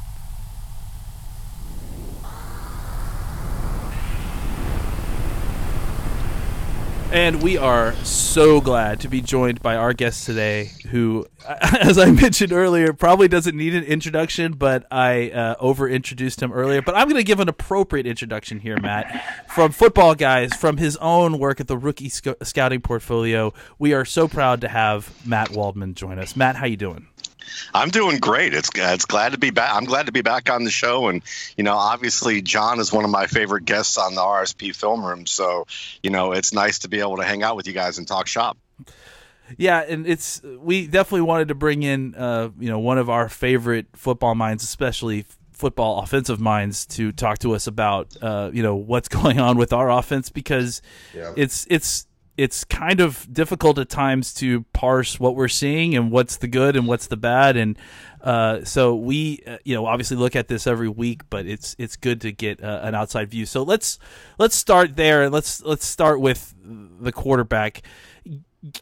And 7.11 7.42
we 7.42 7.57
are 7.57 7.94
so 8.05 8.61
glad 8.61 9.01
to 9.01 9.09
be 9.09 9.23
joined 9.23 9.62
by 9.62 9.77
our 9.77 9.94
guest 9.94 10.27
today, 10.27 10.73
who, 10.90 11.27
as 11.49 11.97
I 11.97 12.11
mentioned 12.11 12.53
earlier, 12.53 12.92
probably 12.92 13.29
doesn't 13.29 13.57
need 13.57 13.75
an 13.75 13.85
introduction, 13.85 14.53
but 14.53 14.87
I 14.90 15.31
uh, 15.31 15.55
over 15.59 15.88
introduced 15.88 16.42
him 16.42 16.53
earlier. 16.53 16.83
But 16.83 16.97
I'm 16.97 17.09
going 17.09 17.16
to 17.16 17.25
give 17.25 17.40
an 17.40 17.49
appropriate 17.49 18.07
introduction 18.07 18.61
here, 18.61 18.79
Matt. 18.79 19.49
From 19.49 19.73
Football 19.73 20.16
Guys, 20.16 20.53
from 20.53 20.77
his 20.77 20.99
own 20.99 21.38
work 21.38 21.61
at 21.61 21.66
the 21.66 21.79
Rookie 21.79 22.11
Sc- 22.11 22.29
Scouting 22.42 22.83
Portfolio, 22.83 23.55
we 23.79 23.94
are 23.94 24.05
so 24.05 24.29
proud 24.29 24.61
to 24.61 24.68
have 24.68 25.11
Matt 25.27 25.51
Waldman 25.53 25.94
join 25.94 26.18
us. 26.18 26.37
Matt, 26.37 26.57
how 26.57 26.66
you 26.66 26.77
doing? 26.77 27.07
I'm 27.74 27.90
doing 27.90 28.18
great. 28.18 28.54
It's 28.54 28.70
it's 28.74 29.04
glad 29.04 29.32
to 29.32 29.38
be 29.38 29.50
back. 29.50 29.70
I'm 29.74 29.84
glad 29.84 30.06
to 30.06 30.12
be 30.12 30.22
back 30.22 30.50
on 30.50 30.64
the 30.64 30.70
show, 30.70 31.08
and 31.08 31.22
you 31.56 31.64
know, 31.64 31.74
obviously, 31.76 32.42
John 32.42 32.80
is 32.80 32.92
one 32.92 33.04
of 33.04 33.11
my 33.11 33.26
favorite 33.26 33.64
guests 33.64 33.96
on 33.98 34.14
the 34.14 34.20
RSP 34.20 34.74
Film 34.74 35.04
Room. 35.04 35.26
So, 35.26 35.66
you 36.02 36.11
know, 36.11 36.32
it's 36.32 36.52
nice 36.52 36.80
to 36.80 36.88
be 36.88 37.00
able 37.00 37.16
to 37.18 37.24
hang 37.24 37.42
out 37.42 37.56
with 37.56 37.66
you 37.66 37.72
guys 37.72 37.98
and 37.98 38.06
talk 38.08 38.26
shop. 38.26 38.56
Yeah, 39.56 39.80
and 39.80 40.06
it's 40.06 40.42
we 40.42 40.87
definitely 40.87 41.22
wanted 41.22 41.48
to 41.48 41.54
bring 41.54 41.82
in 41.82 42.14
uh, 42.14 42.50
you 42.58 42.68
know 42.68 42.78
one 42.78 42.98
of 42.98 43.08
our 43.08 43.28
favorite 43.28 43.87
football 43.94 44.34
minds, 44.34 44.62
especially 44.62 45.24
football 45.52 46.00
offensive 46.00 46.38
minds, 46.38 46.84
to 46.87 47.12
talk 47.12 47.38
to 47.38 47.54
us 47.54 47.66
about 47.66 48.14
uh, 48.20 48.50
you 48.52 48.62
know 48.62 48.74
what's 48.76 49.08
going 49.20 49.40
on 49.40 49.56
with 49.56 49.72
our 49.72 49.90
offense 49.90 50.28
because 50.28 50.82
Yeah. 51.14 51.32
it's 51.37 51.66
it's 51.70 52.06
it's 52.38 52.62
kind 52.62 53.01
of 53.01 53.27
difficult 53.31 53.79
at 53.79 53.88
times 53.88 54.33
to 54.33 54.62
parse 54.72 55.18
what 55.18 55.35
we're 55.35 55.48
seeing 55.48 55.96
and 55.96 56.12
what's 56.12 56.37
the 56.37 56.46
good 56.46 56.77
and 56.77 56.87
what's 56.87 57.09
the 57.09 57.16
bad. 57.16 57.57
And 57.57 57.77
uh, 58.22 58.64
so 58.64 58.94
we, 58.94 59.40
uh, 59.44 59.59
you 59.64 59.74
know, 59.74 59.87
obviously 59.87 60.16
look 60.16 60.37
at 60.37 60.46
this 60.46 60.68
every 60.68 60.88
week, 60.88 61.22
but 61.31 61.46
it's 61.46 61.74
it's 61.81 61.96
good 61.96 62.20
to 62.20 62.31
get 62.31 62.62
uh, 62.62 62.81
an 62.85 62.94
outside 62.94 63.29
view. 63.29 63.44
So 63.44 63.64
let's 63.64 63.98
let's 64.38 64.55
start 64.55 64.94
there 64.94 65.24
and 65.24 65.35
let's 65.35 65.61
let's 65.62 65.85
start 65.85 66.20
with 66.20 66.55
the 66.62 67.11
quarterback. 67.11 67.83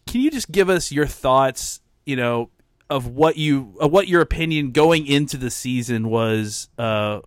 Can 0.06 0.20
you 0.20 0.30
just 0.30 0.52
give 0.52 0.68
us 0.68 0.92
your 0.92 1.06
thoughts? 1.06 1.80
You 2.04 2.16
know, 2.16 2.50
of 2.90 3.06
what 3.06 3.38
you 3.38 3.74
of 3.80 3.90
what 3.90 4.06
your 4.06 4.20
opinion 4.20 4.72
going 4.72 5.06
into 5.06 5.38
the 5.38 5.50
season 5.50 6.10
was 6.10 6.68
uh, 6.76 7.20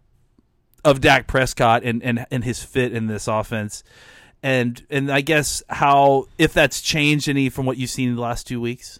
of 0.86 1.02
Dak 1.02 1.26
Prescott 1.26 1.84
and, 1.84 2.04
and 2.04 2.28
and 2.30 2.44
his 2.44 2.64
fit 2.64 2.94
in 2.94 3.08
this 3.08 3.28
offense, 3.28 3.84
and 4.44 4.86
and 4.90 5.12
I 5.12 5.22
guess 5.22 5.64
how 5.70 6.28
if 6.38 6.54
that's 6.54 6.82
changed 6.82 7.30
any 7.30 7.50
from 7.50 7.66
what 7.66 7.78
you've 7.78 7.90
seen 7.90 8.10
in 8.10 8.16
the 8.16 8.22
last 8.22 8.48
two 8.48 8.62
weeks. 8.62 9.00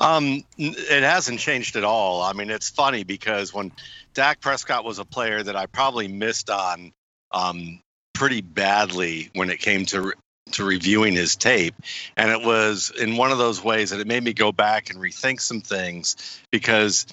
Um, 0.00 0.44
it 0.56 1.02
hasn't 1.02 1.40
changed 1.40 1.74
at 1.76 1.84
all. 1.84 2.22
I 2.22 2.32
mean, 2.32 2.50
it's 2.50 2.70
funny 2.70 3.02
because 3.02 3.52
when 3.52 3.72
Dak 4.14 4.40
Prescott 4.40 4.84
was 4.84 5.00
a 5.00 5.04
player 5.04 5.42
that 5.42 5.56
I 5.56 5.66
probably 5.66 6.06
missed 6.06 6.48
on 6.48 6.92
um, 7.32 7.80
pretty 8.12 8.40
badly 8.40 9.30
when 9.34 9.50
it 9.50 9.58
came 9.58 9.84
to 9.86 10.12
to 10.52 10.64
reviewing 10.64 11.14
his 11.14 11.36
tape 11.36 11.74
and 12.18 12.30
it 12.30 12.46
was 12.46 12.92
in 13.00 13.16
one 13.16 13.32
of 13.32 13.38
those 13.38 13.64
ways 13.64 13.90
that 13.90 13.98
it 13.98 14.06
made 14.06 14.22
me 14.22 14.32
go 14.32 14.52
back 14.52 14.90
and 14.90 15.00
rethink 15.00 15.40
some 15.40 15.62
things 15.62 16.40
because 16.52 17.06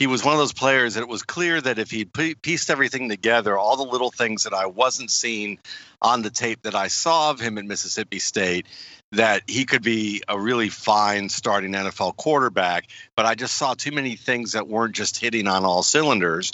he 0.00 0.06
was 0.06 0.24
one 0.24 0.32
of 0.32 0.38
those 0.38 0.54
players 0.54 0.94
that 0.94 1.02
it 1.02 1.08
was 1.08 1.22
clear 1.22 1.60
that 1.60 1.78
if 1.78 1.90
he'd 1.90 2.10
pieced 2.40 2.70
everything 2.70 3.10
together 3.10 3.56
all 3.56 3.76
the 3.76 3.84
little 3.84 4.10
things 4.10 4.44
that 4.44 4.54
i 4.54 4.66
wasn't 4.66 5.10
seeing 5.10 5.58
on 6.02 6.22
the 6.22 6.30
tape 6.30 6.62
that 6.62 6.74
i 6.74 6.88
saw 6.88 7.30
of 7.30 7.38
him 7.38 7.58
at 7.58 7.64
mississippi 7.66 8.18
state 8.18 8.66
that 9.12 9.42
he 9.46 9.64
could 9.64 9.82
be 9.82 10.22
a 10.26 10.40
really 10.40 10.70
fine 10.70 11.28
starting 11.28 11.72
nfl 11.72 12.16
quarterback 12.16 12.88
but 13.14 13.26
i 13.26 13.34
just 13.34 13.56
saw 13.56 13.74
too 13.74 13.92
many 13.92 14.16
things 14.16 14.52
that 14.52 14.66
weren't 14.66 14.94
just 14.94 15.20
hitting 15.20 15.46
on 15.46 15.64
all 15.64 15.82
cylinders 15.82 16.50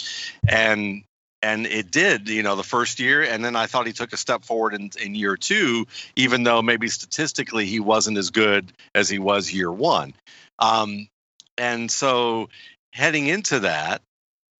and 0.47 1.03
and 1.43 1.67
it 1.67 1.91
did, 1.91 2.29
you 2.29 2.41
know, 2.41 2.55
the 2.55 2.63
first 2.63 2.99
year. 2.99 3.21
And 3.21 3.45
then 3.45 3.55
I 3.55 3.67
thought 3.67 3.85
he 3.85 3.93
took 3.93 4.11
a 4.11 4.17
step 4.17 4.43
forward 4.43 4.73
in, 4.73 4.89
in 4.99 5.13
year 5.13 5.37
two, 5.37 5.85
even 6.15 6.41
though 6.41 6.63
maybe 6.63 6.87
statistically 6.87 7.67
he 7.67 7.79
wasn't 7.79 8.17
as 8.17 8.31
good 8.31 8.73
as 8.95 9.07
he 9.07 9.19
was 9.19 9.53
year 9.53 9.71
one. 9.71 10.15
Um, 10.57 11.07
and 11.57 11.91
so 11.91 12.49
heading 12.97 13.27
into 13.27 13.59
that, 13.59 14.01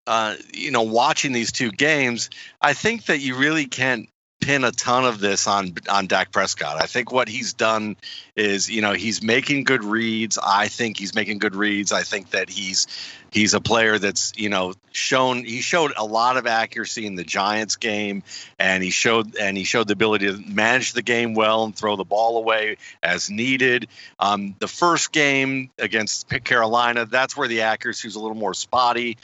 uh, 0.06 0.36
you 0.54 0.70
know, 0.70 0.84
watching 0.84 1.32
these 1.32 1.52
two 1.52 1.72
games, 1.72 2.30
I 2.62 2.74
think 2.74 3.06
that 3.06 3.20
you 3.20 3.36
really 3.36 3.66
can't 3.66 4.08
pin 4.40 4.64
a 4.64 4.72
ton 4.72 5.06
of 5.06 5.20
this 5.20 5.48
on 5.48 5.74
on 5.90 6.08
Dak 6.08 6.32
Prescott. 6.32 6.82
I 6.82 6.86
think 6.86 7.12
what 7.12 7.28
he's 7.28 7.54
done 7.54 7.96
is, 8.36 8.70
you 8.70 8.82
know, 8.82 8.94
he's 8.94 9.22
making 9.22 9.64
good 9.64 9.84
reads. 9.84 10.38
I 10.42 10.68
think 10.68 10.98
he's 10.98 11.16
making 11.16 11.40
good 11.40 11.56
reads. 11.56 11.92
I 11.92 12.04
think 12.04 12.32
that 12.32 12.50
he's 12.50 12.88
he's 13.32 13.54
a 13.54 13.60
player 13.60 13.98
that's, 14.00 14.34
you 14.38 14.50
know, 14.50 14.74
shown 14.92 15.44
he 15.44 15.62
showed 15.62 15.92
a 15.98 16.06
lot 16.06 16.38
of 16.38 16.48
accuracy 16.48 17.06
in 17.06 17.16
the 17.16 17.24
Giants 17.24 17.76
game 17.76 18.24
and 18.60 18.84
he 18.84 18.90
showed 18.90 19.36
and 19.36 19.58
he 19.58 19.64
showed 19.64 19.88
the 19.88 19.94
ability 19.94 20.28
to 20.28 20.38
manage 20.38 20.94
the 20.94 21.02
game 21.02 21.34
well 21.34 21.64
and 21.64 21.76
throw 21.76 21.96
the 21.96 22.06
ball 22.06 22.38
away 22.38 22.78
as 23.04 23.30
needed. 23.30 23.88
Um, 24.20 24.56
the 24.60 24.68
first 24.68 25.12
game 25.12 25.72
against 25.80 26.30
Carolina, 26.44 27.06
that's 27.06 27.36
where 27.36 27.48
the 27.48 27.62
accuracy 27.62 28.08
was 28.08 28.16
a 28.16 28.20
little 28.20 28.38
more 28.38 28.54
spotty. 28.54 29.18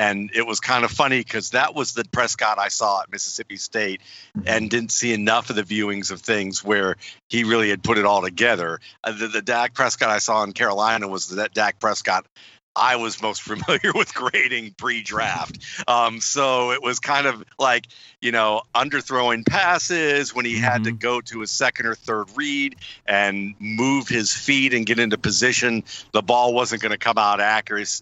And 0.00 0.30
it 0.34 0.46
was 0.46 0.60
kind 0.60 0.82
of 0.82 0.90
funny 0.90 1.18
because 1.18 1.50
that 1.50 1.74
was 1.74 1.92
the 1.92 2.04
Prescott 2.10 2.58
I 2.58 2.68
saw 2.68 3.02
at 3.02 3.12
Mississippi 3.12 3.58
State 3.58 4.00
and 4.46 4.70
didn't 4.70 4.92
see 4.92 5.12
enough 5.12 5.50
of 5.50 5.56
the 5.56 5.62
viewings 5.62 6.10
of 6.10 6.22
things 6.22 6.64
where 6.64 6.96
he 7.28 7.44
really 7.44 7.68
had 7.68 7.82
put 7.82 7.98
it 7.98 8.06
all 8.06 8.22
together. 8.22 8.80
Uh, 9.04 9.12
the, 9.12 9.28
the 9.28 9.42
Dak 9.42 9.74
Prescott 9.74 10.08
I 10.08 10.18
saw 10.18 10.42
in 10.42 10.54
Carolina 10.54 11.06
was 11.06 11.28
that 11.28 11.52
Dak 11.52 11.78
Prescott 11.80 12.24
I 12.74 12.96
was 12.96 13.20
most 13.20 13.42
familiar 13.42 13.92
with 13.94 14.14
grading 14.14 14.74
pre-draft. 14.78 15.58
Um, 15.86 16.22
so 16.22 16.72
it 16.72 16.82
was 16.82 16.98
kind 16.98 17.26
of 17.26 17.44
like, 17.58 17.88
you 18.22 18.32
know, 18.32 18.62
underthrowing 18.74 19.44
passes 19.44 20.34
when 20.34 20.46
he 20.46 20.54
mm-hmm. 20.54 20.64
had 20.64 20.84
to 20.84 20.90
mm-hmm. 20.90 20.98
go 20.98 21.20
to 21.20 21.42
a 21.42 21.46
second 21.46 21.84
or 21.84 21.94
third 21.94 22.28
read 22.36 22.76
and 23.04 23.54
move 23.58 24.08
his 24.08 24.32
feet 24.32 24.72
and 24.72 24.86
get 24.86 24.98
into 24.98 25.18
position. 25.18 25.84
The 26.12 26.22
ball 26.22 26.54
wasn't 26.54 26.80
going 26.80 26.92
to 26.92 26.98
come 26.98 27.18
out 27.18 27.40
accurate, 27.40 28.00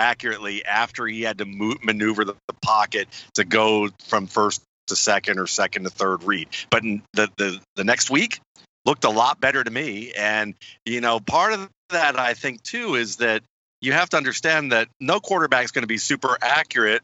accurately 0.00 0.64
after 0.64 1.06
he 1.06 1.22
had 1.22 1.38
to 1.38 1.44
move, 1.44 1.84
maneuver 1.84 2.24
the, 2.24 2.34
the, 2.48 2.54
pocket 2.62 3.08
to 3.34 3.44
go 3.44 3.88
from 4.06 4.26
first 4.26 4.62
to 4.86 4.96
second 4.96 5.38
or 5.38 5.46
second 5.46 5.84
to 5.84 5.90
third 5.90 6.24
read. 6.24 6.48
But 6.70 6.82
the, 7.12 7.28
the, 7.36 7.60
the 7.76 7.84
next 7.84 8.10
week 8.10 8.40
looked 8.86 9.04
a 9.04 9.10
lot 9.10 9.40
better 9.40 9.62
to 9.62 9.70
me. 9.70 10.12
And, 10.12 10.54
you 10.86 11.00
know, 11.00 11.20
part 11.20 11.52
of 11.52 11.68
that, 11.90 12.18
I 12.18 12.34
think, 12.34 12.62
too, 12.62 12.94
is 12.94 13.16
that 13.16 13.42
you 13.80 13.92
have 13.92 14.08
to 14.10 14.16
understand 14.16 14.72
that 14.72 14.88
no 15.00 15.20
quarterback 15.20 15.64
is 15.64 15.70
going 15.70 15.82
to 15.82 15.88
be 15.88 15.98
super 15.98 16.36
accurate 16.40 17.02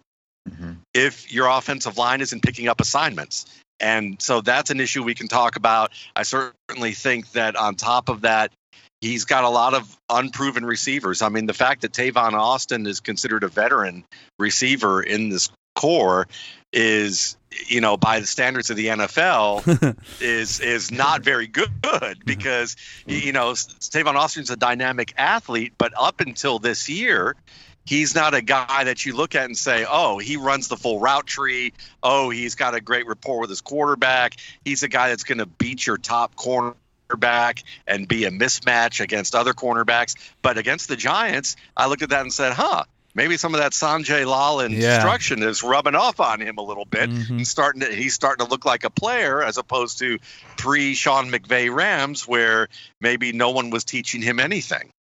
mm-hmm. 0.49 0.73
if 0.95 1.33
your 1.33 1.49
offensive 1.49 1.99
line 1.99 2.21
isn't 2.21 2.43
picking 2.43 2.69
up 2.69 2.81
assignments. 2.81 3.47
And 3.79 4.21
so 4.21 4.41
that's 4.41 4.71
an 4.71 4.81
issue 4.81 5.03
we 5.03 5.15
can 5.15 5.29
talk 5.29 5.57
about. 5.57 5.93
I 6.15 6.23
certainly 6.23 6.93
think 6.93 7.33
that 7.33 7.57
on 7.57 7.75
top 7.75 8.09
of 8.09 8.23
that, 8.23 8.53
he's 9.01 9.25
got 9.25 9.45
a 9.45 9.49
lot 9.49 9.75
of 9.75 9.97
unproven 10.09 10.65
receivers. 10.65 11.23
I 11.23 11.29
mean, 11.29 11.47
the 11.47 11.55
fact 11.55 11.83
that 11.83 11.93
Tavon 11.93 12.33
Austin 12.33 12.87
is 12.87 13.01
considered 13.01 13.45
a 13.45 13.49
veteran 13.49 14.05
receiver 14.39 15.03
in 15.03 15.29
this 15.29 15.51
core 15.75 16.27
is 16.73 17.37
you 17.69 17.81
know 17.81 17.97
by 17.97 18.19
the 18.21 18.27
standards 18.27 18.71
of 18.71 18.77
the 18.77 18.87
NFL 18.87 19.97
is 20.21 20.61
is 20.61 20.91
not 20.91 21.23
very 21.23 21.47
good 21.47 22.19
because 22.25 22.77
you 23.07 23.33
know 23.33 23.53
Tavon 23.53 24.15
Austin's 24.15 24.51
a 24.51 24.57
dynamic 24.57 25.15
athlete 25.17 25.75
but 25.79 25.93
up 25.97 26.21
until 26.21 26.59
this 26.59 26.89
year 26.89 27.37
he's 27.85 28.15
not 28.15 28.35
a 28.35 28.43
guy 28.43 28.85
that 28.85 29.07
you 29.07 29.15
look 29.15 29.35
at 29.35 29.45
and 29.45 29.57
say 29.57 29.87
oh 29.89 30.19
he 30.19 30.37
runs 30.37 30.69
the 30.69 30.77
full 30.77 30.99
route 30.99 31.27
tree. 31.27 31.73
Oh 32.03 32.31
he's 32.31 32.57
got 32.57 32.75
a 32.75 32.81
great 32.81 33.07
rapport 33.07 33.41
with 33.41 33.51
his 33.51 33.61
quarterback. 33.61 34.37
He's 34.65 34.83
a 34.83 34.89
guy 34.89 35.11
that's 35.11 35.25
going 35.25 35.39
to 35.39 35.47
beat 35.47 35.87
your 35.87 35.99
top 35.99 36.35
corner 36.37 36.75
cornerback 37.09 37.63
and 37.87 38.07
be 38.07 38.25
a 38.25 38.31
mismatch 38.31 39.01
against 39.01 39.35
other 39.35 39.53
cornerbacks. 39.53 40.15
But 40.43 40.59
against 40.59 40.89
the 40.89 40.97
Giants, 40.97 41.57
I 41.77 41.87
looked 41.89 42.03
at 42.03 42.11
that 42.11 42.23
and 42.23 42.33
said, 42.33 42.53
huh, 42.53 42.85
maybe 43.15 43.37
some 43.37 43.55
of 43.55 43.61
that 43.61 43.73
Sanjay 43.73 44.27
Lal 44.27 44.61
instruction 44.61 45.41
yeah. 45.41 45.49
is 45.49 45.63
rubbing 45.63 45.95
off 45.95 46.21
on 46.21 46.41
him 46.41 46.59
a 46.59 46.63
little 46.63 46.85
bit 46.85 47.11
mm-hmm. 47.11 47.39
and 47.39 47.47
starting 47.47 47.81
to, 47.81 47.93
he's 47.93 48.15
starting 48.15 48.45
to 48.45 48.51
look 48.51 48.65
like 48.65 48.85
a 48.85 48.91
player 48.91 49.43
as 49.43 49.59
opposed 49.59 49.99
to 49.99 50.19
pre 50.57 50.95
Sean 50.95 51.31
McVay 51.31 51.75
Rams 51.75 52.29
where 52.29 52.69
maybe 53.01 53.33
no 53.33 53.51
one 53.51 53.71
was 53.71 53.85
teaching 53.85 54.23
him 54.23 54.39
anything. 54.39 54.91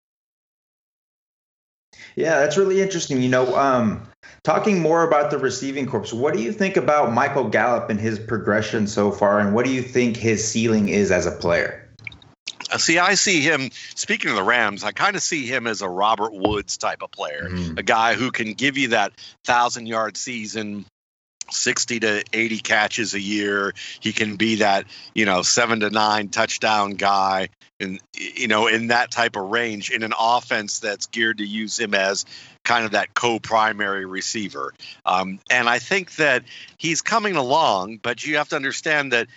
Yeah, 2.16 2.40
that's 2.40 2.57
really 2.57 2.81
interesting. 2.81 3.21
You 3.21 3.29
know, 3.29 3.55
um, 3.57 4.09
talking 4.42 4.81
more 4.81 5.07
about 5.07 5.31
the 5.31 5.38
receiving 5.38 5.87
corps, 5.87 6.14
what 6.14 6.33
do 6.33 6.40
you 6.40 6.51
think 6.51 6.79
about 6.79 7.12
Michael 7.12 7.49
Gallup 7.49 7.90
and 7.90 8.01
his 8.01 8.19
progression 8.19 8.87
so 8.87 9.11
far, 9.11 9.38
and 9.38 9.55
what 9.55 9.66
do 9.66 9.71
you 9.71 9.83
think 9.83 10.16
his 10.16 10.47
ceiling 10.47 10.88
is 10.88 11.12
as 11.12 11.27
a 11.27 11.33
player? 11.33 11.86
See, 12.78 12.98
I 12.98 13.14
see 13.14 13.40
him. 13.40 13.70
Speaking 13.94 14.30
of 14.30 14.36
the 14.36 14.42
Rams, 14.42 14.84
I 14.84 14.92
kind 14.92 15.16
of 15.16 15.22
see 15.22 15.46
him 15.46 15.66
as 15.66 15.82
a 15.82 15.88
Robert 15.88 16.32
Woods 16.32 16.76
type 16.76 17.02
of 17.02 17.10
player, 17.10 17.48
mm-hmm. 17.48 17.78
a 17.78 17.82
guy 17.82 18.14
who 18.14 18.30
can 18.30 18.54
give 18.54 18.76
you 18.76 18.88
that 18.88 19.12
thousand 19.44 19.86
yard 19.86 20.16
season, 20.16 20.86
60 21.50 22.00
to 22.00 22.24
80 22.32 22.58
catches 22.58 23.14
a 23.14 23.20
year. 23.20 23.74
He 24.00 24.12
can 24.12 24.36
be 24.36 24.56
that, 24.56 24.86
you 25.14 25.26
know, 25.26 25.42
seven 25.42 25.80
to 25.80 25.90
nine 25.90 26.28
touchdown 26.28 26.92
guy. 26.92 27.48
And, 27.78 28.00
you 28.14 28.48
know, 28.48 28.68
in 28.68 28.86
that 28.86 29.10
type 29.10 29.36
of 29.36 29.50
range, 29.50 29.90
in 29.90 30.02
an 30.02 30.14
offense 30.18 30.78
that's 30.78 31.06
geared 31.06 31.38
to 31.38 31.46
use 31.46 31.78
him 31.78 31.94
as 31.94 32.24
kind 32.64 32.84
of 32.84 32.92
that 32.92 33.14
co 33.14 33.38
primary 33.38 34.06
receiver. 34.06 34.72
Um, 35.04 35.38
and 35.50 35.68
I 35.68 35.78
think 35.78 36.16
that 36.16 36.44
he's 36.78 37.02
coming 37.02 37.36
along, 37.36 37.98
but 38.02 38.24
you 38.24 38.38
have 38.38 38.48
to 38.50 38.56
understand 38.56 39.12
that 39.12 39.28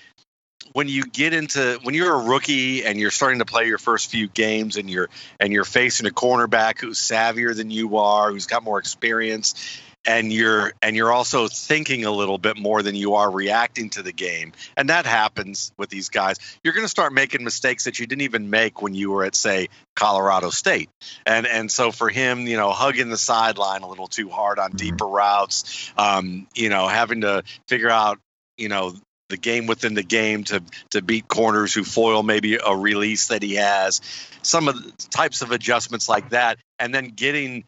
when 0.73 0.87
you 0.87 1.03
get 1.03 1.33
into 1.33 1.79
when 1.83 1.95
you're 1.95 2.13
a 2.13 2.23
rookie 2.23 2.85
and 2.85 2.99
you're 2.99 3.11
starting 3.11 3.39
to 3.39 3.45
play 3.45 3.67
your 3.67 3.77
first 3.77 4.09
few 4.09 4.27
games 4.27 4.77
and 4.77 4.89
you're 4.89 5.09
and 5.39 5.53
you're 5.53 5.65
facing 5.65 6.07
a 6.07 6.11
cornerback 6.11 6.79
who's 6.79 6.99
savvier 6.99 7.55
than 7.55 7.71
you 7.71 7.97
are, 7.97 8.31
who's 8.31 8.45
got 8.45 8.63
more 8.63 8.79
experience, 8.79 9.81
and 10.05 10.31
you're 10.31 10.73
and 10.81 10.95
you're 10.95 11.11
also 11.11 11.47
thinking 11.47 12.05
a 12.05 12.11
little 12.11 12.37
bit 12.37 12.57
more 12.57 12.81
than 12.81 12.95
you 12.95 13.15
are 13.15 13.29
reacting 13.29 13.89
to 13.89 14.01
the 14.01 14.11
game 14.11 14.53
and 14.77 14.89
that 14.89 15.05
happens 15.05 15.71
with 15.77 15.89
these 15.89 16.09
guys 16.09 16.37
you're 16.63 16.73
going 16.73 16.85
to 16.85 16.89
start 16.89 17.13
making 17.13 17.43
mistakes 17.43 17.83
that 17.83 17.99
you 17.99 18.07
didn't 18.07 18.21
even 18.21 18.49
make 18.49 18.81
when 18.81 18.95
you 18.95 19.11
were 19.11 19.23
at 19.23 19.35
say 19.35 19.67
colorado 19.95 20.49
state. 20.49 20.89
And 21.25 21.45
and 21.45 21.69
so 21.69 21.91
for 21.91 22.09
him 22.09 22.47
you 22.47 22.57
know 22.57 22.71
hugging 22.71 23.09
the 23.09 23.17
sideline 23.17 23.81
a 23.81 23.89
little 23.89 24.07
too 24.07 24.29
hard 24.29 24.57
on 24.57 24.71
deeper 24.71 25.05
routes 25.05 25.91
um, 25.97 26.47
you 26.55 26.69
know 26.69 26.87
having 26.87 27.21
to 27.21 27.43
figure 27.67 27.89
out 27.89 28.19
you 28.57 28.69
know 28.69 28.93
the 29.29 29.37
game 29.37 29.67
within 29.67 29.93
the 29.93 30.03
game 30.03 30.43
to 30.45 30.61
to 30.89 31.01
beat 31.01 31.27
corners 31.27 31.73
who 31.73 31.83
foil 31.83 32.23
maybe 32.23 32.55
a 32.55 32.75
release 32.75 33.27
that 33.27 33.41
he 33.41 33.55
has, 33.55 34.01
some 34.41 34.67
of 34.67 34.83
the 34.83 34.91
types 35.09 35.41
of 35.41 35.51
adjustments 35.51 36.09
like 36.09 36.29
that, 36.29 36.57
and 36.77 36.93
then 36.93 37.09
getting 37.09 37.63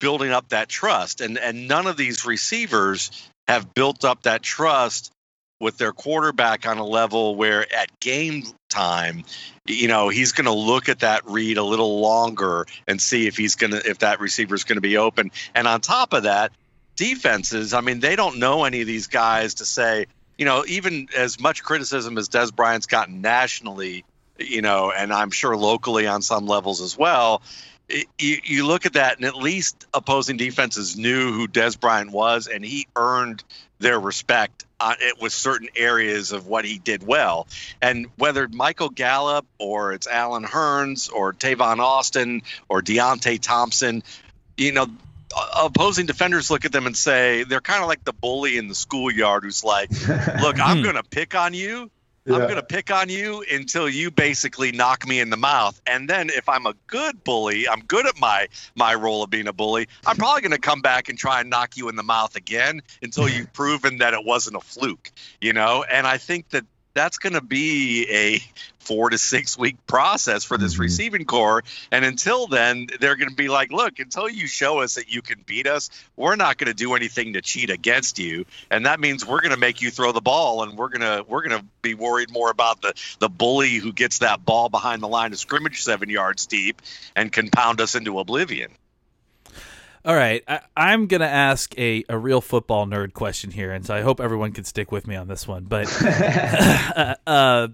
building 0.00 0.30
up 0.30 0.48
that 0.48 0.68
trust. 0.68 1.20
And 1.20 1.38
and 1.38 1.68
none 1.68 1.86
of 1.86 1.96
these 1.96 2.26
receivers 2.26 3.10
have 3.46 3.74
built 3.74 4.04
up 4.04 4.22
that 4.22 4.42
trust 4.42 5.12
with 5.60 5.78
their 5.78 5.92
quarterback 5.92 6.66
on 6.66 6.78
a 6.78 6.84
level 6.84 7.34
where 7.36 7.72
at 7.74 7.88
game 8.00 8.42
time, 8.68 9.24
you 9.66 9.88
know, 9.88 10.08
he's 10.08 10.32
going 10.32 10.44
to 10.44 10.52
look 10.52 10.88
at 10.88 10.98
that 10.98 11.22
read 11.26 11.56
a 11.56 11.62
little 11.62 12.00
longer 12.00 12.66
and 12.86 13.00
see 13.00 13.26
if 13.26 13.36
he's 13.36 13.54
going 13.54 13.70
to 13.70 13.88
if 13.88 13.98
that 13.98 14.20
receiver 14.20 14.54
is 14.54 14.64
going 14.64 14.76
to 14.76 14.82
be 14.82 14.96
open. 14.96 15.30
And 15.54 15.66
on 15.66 15.80
top 15.80 16.12
of 16.12 16.24
that, 16.24 16.52
defenses, 16.96 17.72
I 17.74 17.80
mean, 17.80 18.00
they 18.00 18.16
don't 18.16 18.38
know 18.38 18.64
any 18.64 18.80
of 18.80 18.86
these 18.86 19.06
guys 19.06 19.54
to 19.54 19.64
say, 19.64 20.06
you 20.38 20.44
know, 20.44 20.64
even 20.68 21.08
as 21.16 21.40
much 21.40 21.62
criticism 21.62 22.18
as 22.18 22.28
Dez 22.28 22.54
Bryant's 22.54 22.86
gotten 22.86 23.20
nationally, 23.20 24.04
you 24.38 24.62
know, 24.62 24.92
and 24.94 25.12
I'm 25.12 25.30
sure 25.30 25.56
locally 25.56 26.06
on 26.06 26.22
some 26.22 26.46
levels 26.46 26.80
as 26.80 26.96
well. 26.96 27.42
it- 27.88 28.06
You, 28.18 28.38
you 28.44 28.66
look 28.66 28.84
at 28.84 28.94
that, 28.94 29.16
and 29.16 29.24
at 29.24 29.36
least 29.36 29.86
opposing 29.94 30.36
defenses 30.36 30.96
knew 30.96 31.32
who 31.32 31.46
Dez 31.48 31.78
Bryant 31.78 32.10
was, 32.10 32.46
and 32.48 32.64
he 32.64 32.86
earned 32.96 33.42
their 33.78 33.98
respect 34.00 34.64
uh, 34.80 34.94
it 35.00 35.20
with 35.22 35.32
certain 35.32 35.68
areas 35.76 36.32
of 36.32 36.46
what 36.46 36.64
he 36.66 36.78
did 36.78 37.06
well. 37.06 37.46
And 37.80 38.06
whether 38.16 38.46
Michael 38.48 38.88
Gallup 38.90 39.46
or 39.58 39.92
it's 39.92 40.06
Allen 40.06 40.44
Hurns 40.44 41.10
or 41.10 41.32
Tavon 41.32 41.78
Austin 41.78 42.42
or 42.68 42.82
Deonte 42.82 43.40
Thompson, 43.40 44.02
you 44.58 44.72
know, 44.72 44.86
opposing 45.56 46.06
defenders 46.06 46.50
look 46.50 46.64
at 46.64 46.72
them 46.72 46.86
and 46.86 46.96
say 46.96 47.44
they're 47.44 47.60
kind 47.60 47.82
of 47.82 47.88
like 47.88 48.04
the 48.04 48.12
bully 48.12 48.58
in 48.58 48.68
the 48.68 48.74
schoolyard 48.74 49.44
who's 49.44 49.64
like, 49.64 49.90
"Look, 50.40 50.60
I'm 50.60 50.78
hmm. 50.78 50.82
going 50.82 50.96
to 50.96 51.02
pick 51.02 51.34
on 51.34 51.54
you. 51.54 51.90
I'm 52.34 52.40
going 52.42 52.56
to 52.56 52.62
pick 52.62 52.90
on 52.90 53.08
you 53.08 53.44
until 53.52 53.88
you 53.88 54.10
basically 54.10 54.72
knock 54.72 55.06
me 55.06 55.20
in 55.20 55.30
the 55.30 55.36
mouth. 55.36 55.80
And 55.86 56.10
then 56.10 56.30
if 56.30 56.48
I'm 56.48 56.66
a 56.66 56.74
good 56.88 57.22
bully, 57.22 57.68
I'm 57.68 57.80
good 57.80 58.06
at 58.06 58.18
my 58.18 58.48
my 58.74 58.94
role 58.94 59.22
of 59.22 59.30
being 59.30 59.46
a 59.46 59.52
bully. 59.52 59.88
I'm 60.06 60.16
probably 60.16 60.42
going 60.42 60.52
to 60.52 60.58
come 60.58 60.80
back 60.80 61.08
and 61.08 61.18
try 61.18 61.40
and 61.40 61.50
knock 61.50 61.76
you 61.76 61.88
in 61.88 61.96
the 61.96 62.02
mouth 62.02 62.36
again 62.36 62.82
until 63.02 63.28
you've 63.28 63.52
proven 63.52 63.98
that 63.98 64.14
it 64.14 64.24
wasn't 64.24 64.56
a 64.56 64.60
fluke, 64.60 65.12
you 65.40 65.52
know? 65.52 65.84
And 65.88 66.06
I 66.06 66.18
think 66.18 66.48
that 66.50 66.64
that's 66.94 67.18
going 67.18 67.34
to 67.34 67.42
be 67.42 68.06
a 68.10 68.40
4 68.86 69.10
to 69.10 69.18
6 69.18 69.58
week 69.58 69.76
process 69.86 70.44
for 70.44 70.56
this 70.56 70.76
Mhm. 70.76 70.80
receiving 70.80 71.24
core 71.24 71.64
and 71.90 72.04
until 72.04 72.46
then 72.46 72.86
they're 73.00 73.16
going 73.16 73.28
to 73.28 73.34
be 73.34 73.48
like, 73.48 73.72
"Look, 73.72 73.98
until 73.98 74.28
you 74.28 74.46
show 74.46 74.80
us 74.80 74.94
that 74.94 75.08
you 75.10 75.22
can 75.22 75.42
beat 75.44 75.66
us, 75.66 75.90
we're 76.16 76.36
not 76.36 76.56
going 76.58 76.68
to 76.68 76.74
do 76.74 76.94
anything 76.94 77.32
to 77.34 77.42
cheat 77.42 77.70
against 77.70 78.18
you." 78.18 78.44
and 78.70 78.86
that 78.86 79.00
means 79.00 79.26
we're 79.26 79.40
going 79.40 79.54
to 79.54 79.56
make 79.58 79.82
you 79.82 79.90
throw 79.90 80.12
the 80.12 80.20
ball 80.20 80.62
and 80.62 80.76
we're 80.78 80.88
going 80.88 81.00
to 81.00 81.24
we're 81.28 81.42
going 81.46 81.58
to 81.60 81.66
be 81.82 81.94
worried 81.94 82.30
more 82.30 82.50
about 82.50 82.80
the 82.82 82.94
the 83.18 83.28
bully 83.28 83.74
who 83.76 83.92
gets 83.92 84.18
that 84.18 84.44
ball 84.44 84.68
behind 84.68 85.02
the 85.02 85.08
line 85.08 85.32
of 85.32 85.38
scrimmage 85.38 85.82
7 85.82 86.08
yards 86.08 86.46
deep 86.46 86.80
and 87.14 87.32
can 87.32 87.50
pound 87.50 87.80
us 87.80 87.94
into 87.94 88.18
oblivion. 88.20 88.70
All 90.04 90.14
right, 90.14 90.44
I, 90.46 90.60
I'm 90.76 91.08
gonna 91.08 91.24
ask 91.24 91.76
a, 91.76 92.04
a 92.08 92.16
real 92.16 92.40
football 92.40 92.86
nerd 92.86 93.12
question 93.12 93.50
here, 93.50 93.72
and 93.72 93.84
so 93.84 93.92
I 93.92 94.02
hope 94.02 94.20
everyone 94.20 94.52
can 94.52 94.62
stick 94.62 94.92
with 94.92 95.08
me 95.08 95.16
on 95.16 95.26
this 95.26 95.48
one. 95.48 95.64
But 95.64 95.88
uh, 97.26 97.68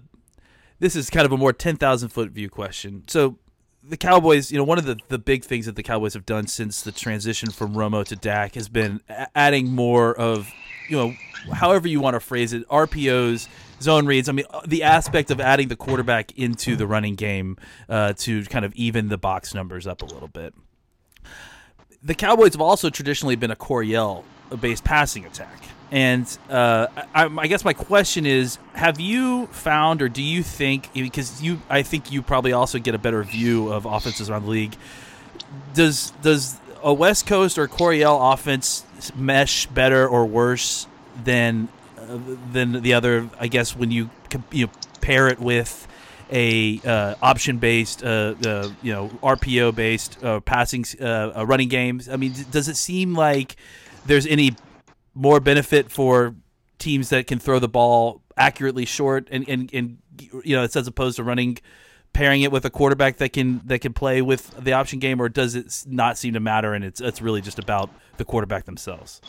this 0.83 0.95
is 0.97 1.09
kind 1.09 1.25
of 1.25 1.31
a 1.31 1.37
more 1.37 1.53
ten 1.53 1.77
thousand 1.77 2.09
foot 2.09 2.31
view 2.31 2.49
question. 2.49 3.03
So 3.07 3.37
the 3.81 3.95
Cowboys, 3.95 4.51
you 4.51 4.57
know, 4.57 4.63
one 4.63 4.77
of 4.77 4.85
the, 4.85 4.97
the 5.07 5.17
big 5.17 5.43
things 5.43 5.65
that 5.65 5.75
the 5.75 5.83
Cowboys 5.83 6.13
have 6.13 6.25
done 6.25 6.47
since 6.47 6.81
the 6.81 6.91
transition 6.91 7.51
from 7.51 7.73
Romo 7.73 8.03
to 8.05 8.15
Dak 8.15 8.55
has 8.55 8.69
been 8.69 9.01
adding 9.33 9.73
more 9.73 10.13
of, 10.13 10.51
you 10.89 10.97
know, 10.97 11.13
however 11.53 11.87
you 11.87 11.99
want 11.99 12.15
to 12.15 12.19
phrase 12.19 12.53
it, 12.53 12.67
RPOs, 12.67 13.47
zone 13.81 14.05
reads. 14.05 14.27
I 14.27 14.31
mean, 14.33 14.45
uh, 14.49 14.61
the 14.65 14.83
aspect 14.83 15.31
of 15.31 15.39
adding 15.39 15.69
the 15.69 15.75
quarterback 15.75 16.31
into 16.37 16.75
the 16.75 16.87
running 16.87 17.15
game 17.15 17.57
uh, 17.89 18.13
to 18.19 18.43
kind 18.45 18.65
of 18.65 18.73
even 18.75 19.09
the 19.09 19.17
box 19.17 19.53
numbers 19.53 19.87
up 19.87 20.01
a 20.01 20.05
little 20.05 20.27
bit 20.27 20.53
the 22.03 22.13
Cowboys 22.13 22.53
have 22.53 22.61
also 22.61 22.89
traditionally 22.89 23.35
been 23.35 23.51
a 23.51 23.55
Coryell 23.55 24.25
based 24.59 24.83
passing 24.83 25.25
attack. 25.25 25.63
And 25.93 26.25
uh, 26.49 26.87
I, 27.13 27.25
I 27.25 27.45
guess 27.45 27.63
my 27.63 27.73
question 27.73 28.25
is: 28.25 28.57
Have 28.73 28.99
you 28.99 29.45
found, 29.47 30.01
or 30.01 30.09
do 30.09 30.23
you 30.23 30.41
think, 30.41 30.91
because 30.91 31.39
you, 31.39 31.61
I 31.69 31.83
think 31.83 32.11
you 32.11 32.23
probably 32.23 32.51
also 32.51 32.79
get 32.79 32.95
a 32.95 32.97
better 32.97 33.23
view 33.23 33.71
of 33.71 33.85
offenses 33.85 34.27
around 34.27 34.45
the 34.45 34.49
league. 34.49 34.75
Does 35.75 36.09
does 36.23 36.59
a 36.81 36.91
West 36.91 37.27
Coast 37.27 37.59
or 37.59 37.67
Coryell 37.67 38.19
offense 38.33 38.87
mesh 39.15 39.67
better 39.67 40.07
or 40.07 40.25
worse 40.25 40.87
than 41.23 41.67
uh, 41.99 42.17
than 42.51 42.81
the 42.81 42.95
other? 42.95 43.29
I 43.39 43.45
guess 43.45 43.75
when 43.75 43.91
you 43.91 44.09
you 44.49 44.65
know, 44.65 44.71
pair 44.99 45.27
it 45.27 45.39
with 45.39 45.87
a 46.31 46.81
uh, 46.83 47.13
option 47.21 47.59
based, 47.59 48.03
uh, 48.03 48.33
uh, 48.43 48.71
you 48.81 48.91
know, 48.91 49.09
RPO 49.21 49.75
based 49.75 50.23
uh, 50.23 50.39
passing 50.39 50.85
running 50.99 51.69
games. 51.69 52.09
I 52.09 52.15
mean, 52.15 52.33
does 52.49 52.67
it 52.67 52.77
seem 52.77 53.13
like 53.13 53.57
there's 54.07 54.25
any 54.25 54.55
more 55.13 55.39
benefit 55.39 55.91
for 55.91 56.35
teams 56.79 57.09
that 57.09 57.27
can 57.27 57.39
throw 57.39 57.59
the 57.59 57.67
ball 57.67 58.21
accurately 58.35 58.85
short 58.85 59.27
and, 59.31 59.47
and, 59.47 59.69
and 59.73 59.97
you 60.43 60.55
know, 60.55 60.63
it's 60.63 60.75
as 60.75 60.87
opposed 60.87 61.17
to 61.17 61.23
running 61.23 61.57
pairing 62.13 62.43
it 62.43 62.51
with 62.51 62.63
a 62.65 62.69
quarterback 62.69 63.17
that 63.17 63.33
can 63.33 63.61
that 63.65 63.79
can 63.79 63.93
play 63.93 64.21
with 64.21 64.55
the 64.63 64.73
option 64.73 64.99
game, 64.99 65.21
or 65.21 65.29
does 65.29 65.55
it 65.55 65.83
not 65.87 66.17
seem 66.17 66.33
to 66.33 66.39
matter 66.39 66.73
and 66.73 66.85
it's 66.85 67.01
it's 67.01 67.21
really 67.21 67.41
just 67.41 67.59
about 67.59 67.89
the 68.17 68.25
quarterback 68.25 68.65
themselves? 68.65 69.21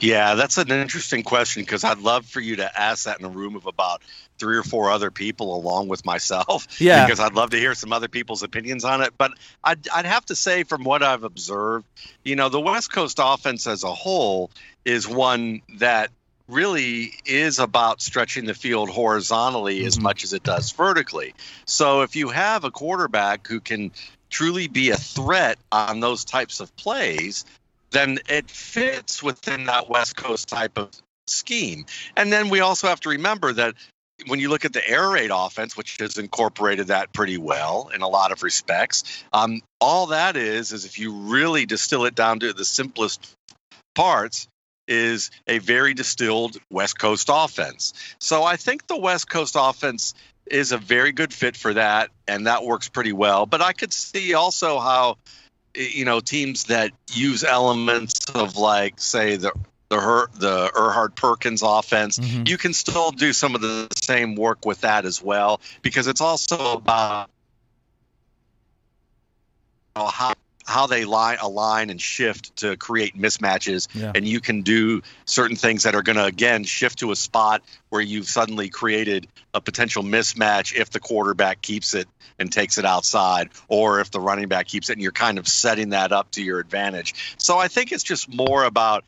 Yeah, 0.00 0.34
that's 0.34 0.56
an 0.58 0.70
interesting 0.70 1.22
question 1.22 1.62
because 1.62 1.84
I'd 1.84 1.98
love 1.98 2.26
for 2.26 2.40
you 2.40 2.56
to 2.56 2.80
ask 2.80 3.04
that 3.04 3.20
in 3.20 3.26
a 3.26 3.28
room 3.28 3.54
of 3.54 3.66
about 3.66 4.02
three 4.38 4.56
or 4.56 4.62
four 4.62 4.90
other 4.90 5.10
people 5.10 5.54
along 5.54 5.88
with 5.88 6.04
myself. 6.04 6.66
Yeah. 6.80 7.04
Because 7.04 7.20
I'd 7.20 7.34
love 7.34 7.50
to 7.50 7.58
hear 7.58 7.74
some 7.74 7.92
other 7.92 8.08
people's 8.08 8.42
opinions 8.42 8.84
on 8.84 9.02
it. 9.02 9.12
But 9.18 9.32
I'd, 9.62 9.86
I'd 9.90 10.06
have 10.06 10.24
to 10.26 10.36
say, 10.36 10.62
from 10.62 10.82
what 10.82 11.02
I've 11.02 11.24
observed, 11.24 11.86
you 12.24 12.36
know, 12.36 12.48
the 12.48 12.60
West 12.60 12.90
Coast 12.90 13.18
offense 13.20 13.66
as 13.66 13.84
a 13.84 13.92
whole 13.92 14.50
is 14.86 15.06
one 15.06 15.60
that 15.78 16.10
really 16.50 17.14
is 17.24 17.58
about 17.58 18.02
stretching 18.02 18.44
the 18.44 18.54
field 18.54 18.90
horizontally 18.90 19.84
as 19.84 19.96
Mhm. 19.96 20.02
much 20.02 20.24
as 20.24 20.32
it 20.32 20.42
does 20.42 20.72
vertically. 20.72 21.34
So 21.66 22.02
if 22.02 22.16
you 22.16 22.28
have 22.28 22.64
a 22.64 22.70
quarterback 22.70 23.46
who 23.46 23.60
can 23.60 23.92
truly 24.30 24.68
be 24.68 24.90
a 24.90 24.96
threat 24.96 25.58
on 25.72 26.00
those 26.00 26.24
types 26.24 26.60
of 26.60 26.74
plays, 26.76 27.44
then 27.90 28.20
it 28.28 28.50
fits 28.50 29.22
within 29.22 29.64
that 29.64 29.88
West 29.88 30.16
Coast 30.16 30.48
type 30.48 30.78
of 30.78 30.90
scheme. 31.26 31.86
And 32.16 32.32
then 32.32 32.48
we 32.48 32.60
also 32.60 32.88
have 32.88 33.00
to 33.00 33.08
remember 33.08 33.52
that 33.52 33.74
when 34.26 34.38
you 34.38 34.48
look 34.48 34.64
at 34.64 34.72
the 34.72 34.86
air 34.86 35.08
raid 35.08 35.30
offense, 35.32 35.76
which 35.76 35.96
has 35.98 36.18
incorporated 36.18 36.88
that 36.88 37.12
pretty 37.12 37.38
well 37.38 37.90
in 37.94 38.02
a 38.02 38.08
lot 38.08 38.32
of 38.32 38.42
respects, 38.42 39.24
um, 39.32 39.62
all 39.80 40.06
that 40.08 40.36
is 40.36 40.72
is 40.72 40.84
if 40.84 40.98
you 40.98 41.12
really 41.12 41.66
distill 41.66 42.04
it 42.04 42.14
down 42.14 42.40
to 42.40 42.52
the 42.52 42.64
simplest 42.64 43.34
parts, 43.94 44.46
is 44.90 45.30
a 45.46 45.58
very 45.58 45.94
distilled 45.94 46.58
West 46.68 46.98
Coast 46.98 47.30
offense. 47.32 47.94
So 48.18 48.42
I 48.42 48.56
think 48.56 48.88
the 48.88 48.98
West 48.98 49.30
Coast 49.30 49.54
offense 49.56 50.14
is 50.46 50.72
a 50.72 50.78
very 50.78 51.12
good 51.12 51.32
fit 51.32 51.56
for 51.56 51.72
that, 51.74 52.10
and 52.26 52.48
that 52.48 52.64
works 52.64 52.88
pretty 52.88 53.12
well. 53.12 53.46
But 53.46 53.62
I 53.62 53.72
could 53.72 53.92
see 53.92 54.34
also 54.34 54.80
how 54.80 55.16
you 55.74 56.04
know 56.04 56.18
teams 56.18 56.64
that 56.64 56.90
use 57.12 57.44
elements 57.44 58.24
of 58.34 58.56
like 58.56 59.00
say 59.00 59.36
the 59.36 59.52
the 59.88 60.00
Her, 60.00 60.28
the 60.34 60.70
Erhard 60.74 61.16
Perkins 61.16 61.62
offense, 61.64 62.18
Mhm. 62.18 62.48
you 62.48 62.56
can 62.56 62.72
still 62.74 63.10
do 63.10 63.32
some 63.32 63.56
of 63.56 63.60
the 63.60 63.88
same 64.02 64.36
work 64.36 64.64
with 64.64 64.82
that 64.82 65.04
as 65.04 65.20
well 65.20 65.60
because 65.82 66.06
it's 66.06 66.20
also 66.20 66.74
about 66.74 67.28
how 69.96 70.32
how 70.70 70.86
they 70.86 71.04
line 71.04 71.36
align 71.42 71.90
and 71.90 72.00
shift 72.00 72.56
to 72.56 72.76
create 72.76 73.18
mismatches 73.18 73.88
Yeah. 73.94 74.12
and 74.14 74.26
you 74.26 74.40
can 74.40 74.62
do 74.62 75.02
certain 75.24 75.56
things 75.56 75.82
that 75.82 75.94
are 75.94 76.02
going 76.02 76.16
to 76.16 76.24
again 76.24 76.62
shift 76.64 77.00
to 77.00 77.10
a 77.10 77.16
spot 77.16 77.62
where 77.88 78.00
you've 78.00 78.28
suddenly 78.28 78.68
created 78.68 79.26
a 79.52 79.60
potential 79.60 80.02
mismatch 80.02 80.74
if 80.74 80.90
the 80.90 81.00
quarterback 81.00 81.60
keeps 81.60 81.92
it 81.94 82.08
and 82.38 82.52
takes 82.52 82.78
it 82.78 82.84
outside 82.84 83.50
or 83.68 84.00
if 84.00 84.10
the 84.12 84.20
running 84.20 84.48
back 84.48 84.66
keeps 84.68 84.88
it 84.90 84.94
and 84.94 85.02
you're 85.02 85.12
kind 85.12 85.38
of 85.38 85.48
setting 85.48 85.90
that 85.90 86.12
up 86.12 86.30
to 86.30 86.42
your 86.42 86.60
advantage 86.60 87.34
so 87.36 87.58
i 87.58 87.66
think 87.68 87.90
it's 87.92 88.04
just 88.04 88.32
more 88.32 88.64
about 88.64 89.04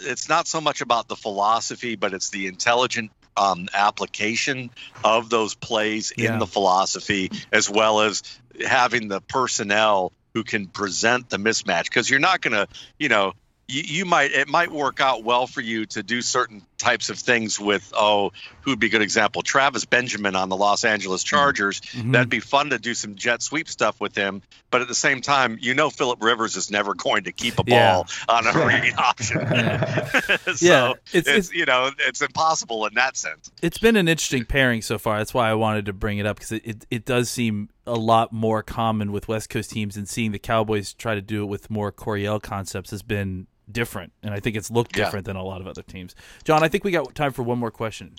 it's 0.00 0.28
not 0.28 0.48
so 0.48 0.60
much 0.60 0.80
about 0.80 1.06
the 1.08 1.16
philosophy 1.16 1.94
but 1.94 2.12
it's 2.12 2.30
the 2.30 2.46
intelligent 2.48 3.10
um, 3.36 3.66
application 3.72 4.68
of 5.04 5.30
those 5.30 5.54
plays 5.54 6.12
Yeah. 6.16 6.34
in 6.34 6.38
the 6.38 6.46
philosophy 6.46 7.30
as 7.52 7.70
well 7.70 8.00
as 8.00 8.22
having 8.66 9.08
the 9.08 9.20
personnel 9.22 10.12
who 10.34 10.44
can 10.44 10.66
present 10.66 11.30
the 11.30 11.36
mismatch 11.36 11.84
because 11.84 12.08
you're 12.08 12.20
not 12.20 12.40
going 12.40 12.52
to 12.52 12.66
you 12.98 13.08
know 13.08 13.32
you, 13.68 13.82
you 13.82 14.04
might 14.04 14.32
it 14.32 14.48
might 14.48 14.70
work 14.70 15.00
out 15.00 15.24
well 15.24 15.46
for 15.46 15.60
you 15.60 15.86
to 15.86 16.02
do 16.02 16.22
certain 16.22 16.62
types 16.82 17.08
of 17.10 17.18
things 17.18 17.58
with 17.60 17.92
oh 17.96 18.32
who'd 18.62 18.78
be 18.80 18.86
a 18.88 18.90
good 18.90 19.02
example? 19.02 19.42
Travis 19.42 19.84
benjamin 19.84 20.34
on 20.36 20.48
the 20.48 20.56
los 20.56 20.84
angeles 20.84 21.22
chargers. 21.22 21.80
Mhm. 21.92 22.12
that'd 22.12 22.28
be 22.28 22.40
fun 22.40 22.70
to 22.70 22.78
do 22.78 22.92
some 22.94 23.14
jet 23.14 23.40
sweep 23.42 23.68
stuff 23.68 24.00
with 24.00 24.14
him. 24.16 24.42
But 24.70 24.82
at 24.82 24.88
the 24.88 24.94
same 24.94 25.20
time 25.20 25.58
you 25.60 25.74
know 25.74 25.90
philip 25.90 26.22
rivers 26.22 26.56
is 26.56 26.70
never 26.70 26.94
going 26.94 27.24
to 27.24 27.32
keep 27.32 27.58
a 27.58 27.64
Yeah. 27.66 27.92
ball 27.94 28.06
on 28.28 28.46
a 28.46 28.52
read 28.66 28.94
option. 28.98 29.40
So 30.56 30.66
Yeah, 30.66 30.90
it's- 30.90 30.98
it's, 31.12 31.28
it's- 31.28 31.52
you 31.52 31.64
know 31.66 31.90
it's 32.00 32.20
impossible 32.22 32.86
in 32.86 32.94
that 32.94 33.16
sense. 33.16 33.50
It's 33.62 33.78
been 33.78 33.96
an 33.96 34.08
interesting 34.08 34.44
pairing 34.44 34.82
so 34.82 34.98
far. 34.98 35.18
That's 35.18 35.32
why 35.34 35.48
I 35.48 35.54
wanted 35.54 35.86
to 35.86 35.92
bring 35.92 36.18
it 36.18 36.26
up 36.26 36.36
because 36.36 36.52
it, 36.52 36.62
it, 36.66 36.86
it 36.90 37.04
does 37.04 37.30
seem 37.30 37.68
a 37.86 37.94
lot 37.94 38.32
more 38.32 38.62
common 38.62 39.12
with 39.12 39.28
West 39.28 39.50
Coast 39.50 39.70
teams, 39.70 39.96
and 39.96 40.08
seeing 40.08 40.32
the 40.32 40.38
Cowboys 40.38 40.94
try 40.94 41.14
to 41.14 41.22
do 41.22 41.42
it 41.42 41.46
with 41.46 41.70
more 41.70 41.90
Coryell 41.92 42.40
concepts 42.40 42.90
has 42.90 43.02
been 43.02 43.46
different, 43.70 44.12
and 44.22 44.34
I 44.34 44.40
think 44.40 44.56
it's 44.56 44.70
looked 44.70 44.96
Yeah. 44.96 45.04
different 45.04 45.26
than 45.26 45.36
a 45.36 45.42
lot 45.44 45.60
of 45.60 45.66
other 45.66 45.82
teams. 45.82 46.14
John, 46.44 46.62
I 46.62 46.68
think 46.68 46.84
we 46.84 46.90
got 46.90 47.14
time 47.14 47.32
for 47.32 47.42
one 47.42 47.58
more 47.58 47.70
question. 47.70 48.12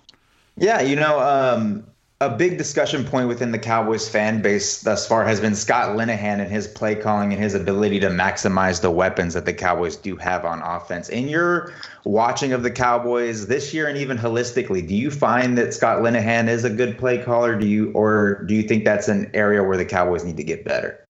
Yeah, 0.55 0.81
you 0.81 0.95
know, 0.95 1.19
um, 1.19 1.85
a 2.21 2.29
big 2.29 2.57
discussion 2.57 3.03
point 3.03 3.27
within 3.27 3.51
the 3.51 3.59
Cowboys 3.59 4.07
fan 4.07 4.41
base 4.41 4.81
thus 4.81 5.05
far 5.05 5.25
has 5.25 5.41
been 5.41 5.55
Scott 5.55 5.97
Linehan 5.97 6.39
and 6.39 6.49
his 6.49 6.67
play 6.67 6.95
calling 6.95 7.33
and 7.33 7.41
his 7.41 7.53
ability 7.53 7.99
to 7.99 8.07
maximize 8.09 8.79
the 8.79 8.91
weapons 8.91 9.33
that 9.33 9.45
the 9.45 9.51
Cowboys 9.53 9.97
do 9.97 10.15
have 10.15 10.45
on 10.45 10.61
offense. 10.61 11.09
In 11.09 11.27
your 11.27 11.73
watching 12.05 12.53
of 12.53 12.63
the 12.63 12.71
Cowboys 12.71 13.47
this 13.47 13.73
year 13.73 13.87
and 13.87 13.97
even 13.97 14.17
holistically, 14.17 14.87
do 14.87 14.95
you 14.95 15.11
find 15.11 15.57
that 15.57 15.73
Scott 15.73 15.99
Linehan 16.01 16.47
is 16.47 16.63
a 16.63 16.69
good 16.69 16.97
play 16.97 17.17
caller? 17.17 17.57
Do 17.57 17.67
you 17.67 17.91
or 17.91 18.43
do 18.45 18.53
you 18.55 18.63
think 18.63 18.85
that's 18.85 19.09
an 19.09 19.29
area 19.33 19.61
where 19.63 19.75
the 19.75 19.85
Cowboys 19.85 20.23
need 20.23 20.37
to 20.37 20.43
get 20.45 20.63
better? 20.63 21.02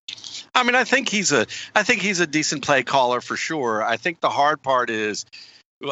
I 0.56 0.64
mean, 0.64 0.76
I 0.76 0.84
think 0.84 1.10
he's 1.10 1.32
a 1.32 1.48
I 1.76 1.84
think 1.84 2.02
he's 2.02 2.20
a 2.20 2.28
decent 2.28 2.64
play 2.64 2.84
caller 2.84 3.22
for 3.22 3.36
sure. 3.36 3.84
I 3.84 3.98
think 3.98 4.20
the 4.20 4.30
hard 4.30 4.62
part 4.62 4.90
is 4.90 5.26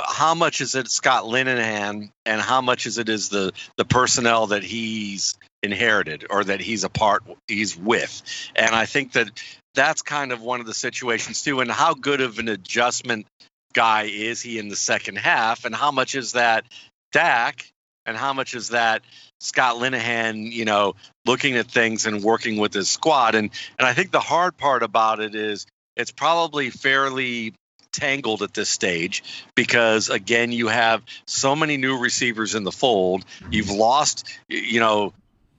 how 0.06 0.36
much 0.36 0.62
is 0.62 0.76
it 0.76 0.90
Scott 0.90 1.26
Linehan 1.26 2.12
and 2.26 2.42
how 2.42 2.62
much 2.62 2.86
is 2.86 2.98
it 2.98 3.10
is 3.10 3.30
the 3.30 3.54
the 3.78 3.86
personnel 3.86 4.48
that 4.48 4.64
he's 4.64 5.38
inherited 5.64 6.26
or 6.30 6.44
that 6.44 6.62
he's 6.62 6.84
a 6.84 6.90
part 6.90 7.24
he's 7.48 7.78
with. 7.78 8.22
And 8.56 8.76
I 8.76 8.86
think 8.86 9.14
that 9.14 9.30
that's 9.74 10.02
kind 10.02 10.32
of 10.32 10.42
one 10.42 10.60
of 10.60 10.66
the 10.66 10.74
situations 10.74 11.44
too 11.44 11.60
and 11.60 11.72
how 11.72 11.94
good 11.94 12.22
of 12.22 12.40
an 12.40 12.48
adjustment 12.48 13.26
guy 13.74 14.04
is 14.04 14.42
he 14.42 14.60
in 14.60 14.68
the 14.68 14.76
second 14.76 15.18
half 15.18 15.66
and 15.66 15.74
how 15.74 15.92
much 15.92 16.16
is 16.16 16.34
that 16.34 16.66
Dak 17.12 17.66
and 18.06 18.18
how 18.18 18.34
much 18.34 18.54
is 18.54 18.70
that 18.70 19.02
Scott 19.42 19.78
Linehan, 19.78 20.52
you 20.52 20.66
know, 20.66 20.94
looking 21.26 21.56
at 21.58 21.66
things 21.66 22.06
and 22.06 22.24
working 22.24 22.58
with 22.58 22.74
his 22.74 22.90
squad. 22.90 23.34
And 23.34 23.50
and 23.80 23.88
I 23.88 23.94
think 23.94 24.12
the 24.12 24.20
hard 24.20 24.56
part 24.56 24.84
about 24.84 25.20
it 25.20 25.34
is 25.34 25.66
it's 25.96 26.12
probably 26.12 26.70
fairly 26.70 27.56
tangled 27.92 28.44
at 28.44 28.54
this 28.54 28.70
stage 28.70 29.24
because 29.54 30.10
again 30.10 30.54
you 30.54 30.68
have 30.68 31.04
so 31.26 31.56
many 31.58 31.76
new 31.76 31.98
receivers 31.98 32.54
in 32.54 32.64
the 32.64 32.72
fold. 32.72 33.26
You've 33.50 33.72
lost 33.72 34.28
you 34.48 34.80
know 34.80 35.12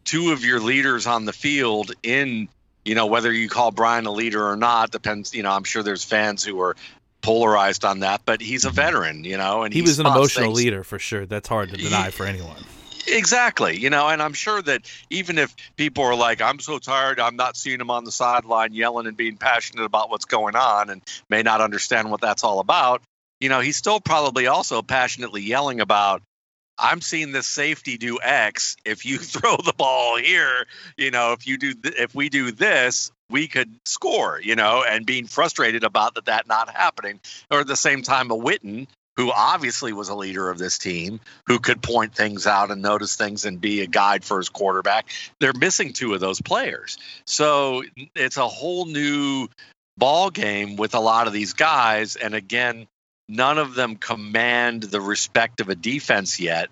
two 0.04 0.30
of 0.30 0.44
your 0.44 0.60
leaders 0.60 1.08
on 1.08 1.24
the 1.24 1.32
field 1.32 1.90
in 2.04 2.48
you 2.84 2.94
know 2.94 3.06
whether 3.06 3.32
you 3.32 3.48
call 3.48 3.72
Bryant 3.72 4.06
a 4.06 4.12
leader 4.12 4.46
or 4.46 4.56
not 4.56 4.92
depends, 4.92 5.34
you 5.34 5.42
know, 5.42 5.50
I'm 5.50 5.64
sure 5.64 5.82
there's 5.82 6.04
fans 6.04 6.44
who 6.44 6.60
are 6.60 6.76
polarized 7.20 7.84
on 7.84 8.00
that, 8.00 8.22
but 8.24 8.40
he's 8.40 8.64
a 8.64 8.70
veteran, 8.70 9.24
you 9.24 9.36
know, 9.36 9.64
and 9.64 9.74
He 9.74 9.82
was 9.82 9.98
an 9.98 10.06
emotional 10.06 10.46
things- 10.46 10.56
leader 10.56 10.84
for 10.84 10.98
sure. 11.00 11.26
That's 11.26 11.48
hard 11.48 11.70
to 11.70 11.76
deny 11.76 12.10
for 12.10 12.26
anyone. 12.26 12.64
Exactly. 13.06 13.78
You 13.78 13.90
know, 13.90 14.08
and 14.08 14.22
I'm 14.22 14.32
sure 14.32 14.62
that 14.62 14.90
even 15.10 15.38
if 15.38 15.54
people 15.76 16.04
are 16.04 16.14
like, 16.14 16.40
I'm 16.40 16.60
so 16.60 16.78
tired, 16.78 17.20
I'm 17.20 17.36
not 17.36 17.56
seeing 17.56 17.80
him 17.80 17.90
on 17.90 18.04
the 18.04 18.12
sideline 18.12 18.72
yelling 18.74 19.06
and 19.06 19.16
being 19.16 19.36
passionate 19.36 19.84
about 19.84 20.10
what's 20.10 20.24
going 20.24 20.56
on 20.56 20.90
and 20.90 21.02
may 21.28 21.42
not 21.42 21.60
understand 21.60 22.10
what 22.10 22.20
that's 22.20 22.44
all 22.44 22.60
about, 22.60 23.02
you 23.40 23.48
know, 23.48 23.60
he's 23.60 23.76
still 23.76 24.00
probably 24.00 24.46
also 24.46 24.82
passionately 24.82 25.42
yelling 25.42 25.80
about, 25.80 26.22
I'm 26.78 27.00
seeing 27.00 27.32
this 27.32 27.46
safety 27.46 27.98
do 27.98 28.18
X. 28.22 28.76
If 28.84 29.04
you 29.04 29.18
throw 29.18 29.56
the 29.56 29.74
ball 29.76 30.16
here, 30.16 30.66
you 30.96 31.10
know, 31.10 31.32
if 31.32 31.46
you 31.46 31.58
do, 31.58 31.74
th- 31.74 31.96
if 31.98 32.14
we 32.14 32.28
do 32.28 32.52
this, 32.52 33.10
we 33.28 33.48
could 33.48 33.74
score, 33.84 34.40
you 34.40 34.54
know, 34.54 34.84
and 34.86 35.04
being 35.04 35.26
frustrated 35.26 35.84
about 35.84 36.14
that, 36.14 36.26
that 36.26 36.46
not 36.46 36.70
happening. 36.70 37.20
Or 37.50 37.60
at 37.60 37.66
the 37.66 37.76
same 37.76 38.02
time, 38.02 38.30
a 38.30 38.36
Witten, 38.36 38.86
who 39.16 39.30
obviously 39.30 39.92
was 39.92 40.08
a 40.08 40.14
leader 40.14 40.48
of 40.48 40.58
this 40.58 40.78
team, 40.78 41.20
who 41.46 41.58
could 41.58 41.82
point 41.82 42.14
things 42.14 42.46
out 42.46 42.70
and 42.70 42.80
notice 42.80 43.16
things 43.16 43.44
and 43.44 43.60
be 43.60 43.82
a 43.82 43.86
guide 43.86 44.24
for 44.24 44.38
his 44.38 44.48
quarterback. 44.48 45.08
They're 45.38 45.52
missing 45.52 45.92
two 45.92 46.14
of 46.14 46.20
those 46.20 46.40
players. 46.40 46.96
So 47.26 47.84
it's 48.14 48.38
a 48.38 48.48
whole 48.48 48.86
new 48.86 49.48
ball 49.98 50.30
game 50.30 50.76
with 50.76 50.94
a 50.94 51.00
lot 51.00 51.26
of 51.26 51.32
these 51.32 51.52
guys. 51.52 52.16
And 52.16 52.34
again, 52.34 52.86
none 53.28 53.58
of 53.58 53.74
them 53.74 53.96
command 53.96 54.82
the 54.84 55.00
respect 55.00 55.60
of 55.60 55.68
a 55.68 55.74
defense 55.74 56.40
yet. 56.40 56.70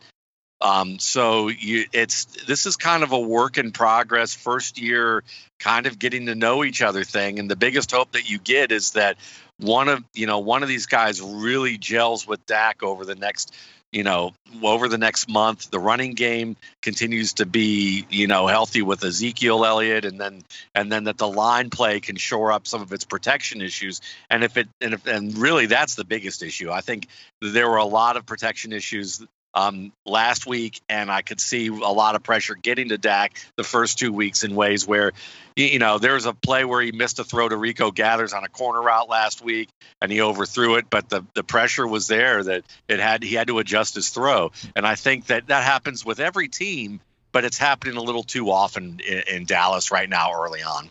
Um, 0.63 0.99
so 0.99 1.49
you, 1.49 1.87
it's 1.93 2.27
this 2.47 2.67
is 2.67 2.77
kind 2.77 3.03
of 3.03 3.13
a 3.13 3.19
work 3.19 3.57
in 3.57 3.73
progress, 3.73 4.35
first 4.35 4.79
year, 4.79 5.25
kind 5.59 5.87
of 5.87 5.99
getting 5.99 6.27
to 6.27 6.35
know 6.35 6.65
each 6.65 6.83
other 6.83 7.03
thing. 7.03 7.39
And 7.39 7.51
the 7.51 7.57
biggest 7.57 7.91
hope 7.93 8.13
that 8.13 8.29
you 8.29 8.39
get 8.39 8.71
is 8.71 8.93
that 8.93 9.17
one 9.61 9.89
of 9.89 10.05
you 10.15 10.27
know 10.27 10.39
one 10.39 10.63
of 10.63 10.69
these 10.69 10.87
guys 10.87 11.21
really 11.21 11.79
gels 11.79 12.27
with 12.27 12.45
Dak 12.47 12.83
over 12.83 13.05
the 13.05 13.15
next 13.15 13.55
you 13.93 14.03
know 14.05 14.33
over 14.63 14.89
the 14.89 14.99
next 14.99 15.29
month. 15.29 15.71
The 15.71 15.79
running 15.79 16.15
game 16.15 16.57
continues 16.83 17.35
to 17.35 17.47
be 17.47 18.07
you 18.11 18.27
know 18.27 18.47
healthy 18.47 18.83
with 18.83 19.05
Ezekiel 19.05 19.65
Elliott, 19.65 20.05
and 20.05 20.21
then 20.21 20.43
and 20.75 20.91
then 20.91 21.05
that 21.05 21.19
the 21.19 21.29
line 21.29 21.71
play 21.71 22.01
can 22.01 22.17
shore 22.17 22.53
up 22.53 22.67
some 22.67 22.83
of 22.83 22.93
its 22.93 23.05
protection 23.05 23.61
issues. 23.61 24.01
And 24.29 24.45
if 24.45 24.57
it 24.57 24.69
and 24.81 24.95
if 24.95 25.07
and 25.07 25.37
really 25.37 25.67
that's 25.67 25.95
the 25.95 26.05
biggest 26.05 26.43
issue. 26.43 26.71
I 26.71 26.81
think 26.81 27.09
there 27.41 27.69
were 27.69 27.77
a 27.77 27.85
lot 27.85 28.17
of 28.17 28.27
protection 28.27 28.73
issues 28.73 29.25
um, 29.55 29.93
last 30.07 30.47
week, 30.47 30.81
and 30.89 31.11
I 31.11 31.23
could 31.23 31.41
see 31.41 31.69
a 31.69 31.73
lot 31.73 32.15
of 32.15 32.23
pressure 32.23 32.55
getting 32.55 32.91
to 32.91 32.99
Dak 32.99 33.39
the 33.57 33.65
first 33.65 33.99
two 33.99 34.13
weeks 34.13 34.45
in 34.45 34.55
ways 34.55 34.87
where, 34.87 35.13
you 35.57 35.79
know, 35.79 35.99
there 35.99 36.15
was 36.15 36.27
a 36.27 36.33
play 36.33 36.65
where 36.65 36.81
he 36.81 36.93
missed 36.93 37.19
a 37.19 37.25
throw 37.25 37.49
to 37.49 37.57
Rico 37.57 37.91
Gathers 37.91 38.33
on 38.33 38.45
a 38.45 38.49
corner 38.49 38.81
route 38.81 39.09
last 39.09 39.43
week, 39.43 39.69
and 40.01 40.11
he 40.13 40.21
overthrew 40.21 40.77
it, 40.77 40.87
but 40.89 41.09
the 41.09 41.25
the 41.35 41.45
pressure 41.45 41.87
was 41.87 42.07
there 42.07 42.43
that 42.43 42.65
it 42.89 43.01
had 43.01 43.23
he 43.23 43.35
had 43.35 43.49
to 43.49 43.59
adjust 43.59 43.95
his 43.95 44.11
throw, 44.11 44.53
and 44.77 44.87
I 44.87 44.95
think 44.95 45.27
that 45.27 45.49
that 45.49 45.65
happens 45.65 46.05
with 46.05 46.21
every 46.21 46.49
team, 46.49 47.01
but 47.33 47.45
it's 47.45 47.59
happening 47.59 47.97
a 47.97 48.03
little 48.03 48.23
too 48.23 48.51
often 48.51 49.01
in, 49.07 49.23
in 49.29 49.45
Dallas 49.45 49.91
right 49.91 50.09
now 50.09 50.33
early 50.33 50.63
on. 50.63 50.91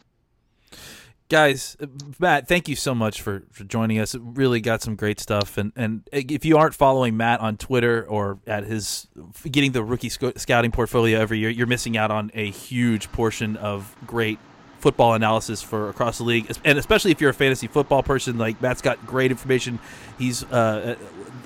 Guys 1.29 1.77
uh, 1.81 1.85
matt 2.19 2.47
thank 2.47 2.67
you 2.67 2.75
so 2.75 2.93
much 2.95 3.21
for, 3.21 3.43
for 3.51 3.63
joining 3.63 3.99
us. 3.99 4.15
Really 4.15 4.59
got 4.61 4.81
some 4.81 4.95
great 4.95 5.19
stuff. 5.19 5.57
And 5.57 5.71
and 5.75 6.07
if 6.11 6.43
you 6.43 6.57
aren't 6.57 6.75
following 6.75 7.15
matt 7.15 7.39
on 7.39 7.57
twitter 7.57 8.05
or 8.07 8.39
at 8.47 8.63
his 8.63 9.07
getting 9.49 9.71
the 9.71 9.83
rookie 9.83 10.09
sco- 10.09 10.33
scouting 10.35 10.71
portfolio 10.71 11.19
every 11.19 11.39
year 11.39 11.49
you're 11.49 11.67
missing 11.67 11.97
out 11.97 12.11
on 12.11 12.31
a 12.33 12.49
huge 12.49 13.11
portion 13.11 13.55
of 13.57 13.95
great 14.05 14.39
football 14.79 15.13
analysis 15.13 15.61
for 15.61 15.89
across 15.89 16.17
the 16.17 16.23
league. 16.23 16.49
And 16.63 16.77
especially 16.77 17.11
if 17.11 17.21
you're 17.21 17.29
a 17.29 17.33
fantasy 17.33 17.67
football 17.67 18.01
person 18.01 18.37
like 18.37 18.61
matt's 18.61 18.81
got 18.81 19.05
great 19.05 19.31
information. 19.31 19.79
He's 20.17 20.43
uh 20.45 20.95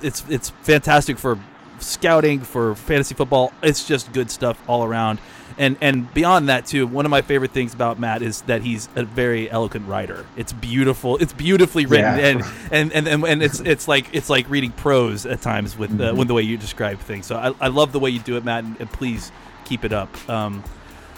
it's 0.02 0.24
it's 0.28 0.50
fantastic 0.50 1.18
for 1.18 1.38
scouting 1.84 2.40
for 2.40 2.74
fantasy 2.74 3.14
football 3.14 3.52
it's 3.62 3.86
just 3.86 4.12
good 4.12 4.30
stuff 4.30 4.60
all 4.68 4.84
around 4.84 5.18
and 5.58 5.76
and 5.80 6.12
beyond 6.14 6.48
that 6.48 6.66
too 6.66 6.86
one 6.86 7.04
of 7.04 7.10
my 7.10 7.22
favorite 7.22 7.50
things 7.52 7.72
about 7.74 7.98
matt 8.00 8.22
is 8.22 8.42
that 8.42 8.62
he's 8.62 8.88
a 8.96 9.04
very 9.04 9.48
eloquent 9.50 9.86
writer 9.86 10.26
it's 10.36 10.52
beautiful 10.52 11.16
it's 11.18 11.32
beautifully 11.32 11.86
written 11.86 12.18
Yeah. 12.18 12.26
and, 12.26 12.42
and 12.72 12.92
and 12.92 13.06
and 13.08 13.24
and 13.24 13.42
it's 13.42 13.60
it's 13.60 13.86
like 13.86 14.06
it's 14.12 14.28
like 14.28 14.48
reading 14.50 14.72
prose 14.72 15.26
at 15.26 15.40
times 15.42 15.78
with 15.78 16.00
uh, 16.00 16.12
with 16.16 16.26
the 16.28 16.34
way 16.34 16.42
you 16.42 16.56
describe 16.56 16.98
things 16.98 17.26
so 17.26 17.36
I, 17.36 17.66
I 17.66 17.68
love 17.68 17.92
the 17.92 18.00
way 18.00 18.10
you 18.10 18.18
do 18.20 18.36
it 18.36 18.44
matt 18.44 18.64
and, 18.64 18.80
and 18.80 18.90
please 18.90 19.30
keep 19.64 19.84
it 19.84 19.92
up 19.92 20.10
um 20.28 20.64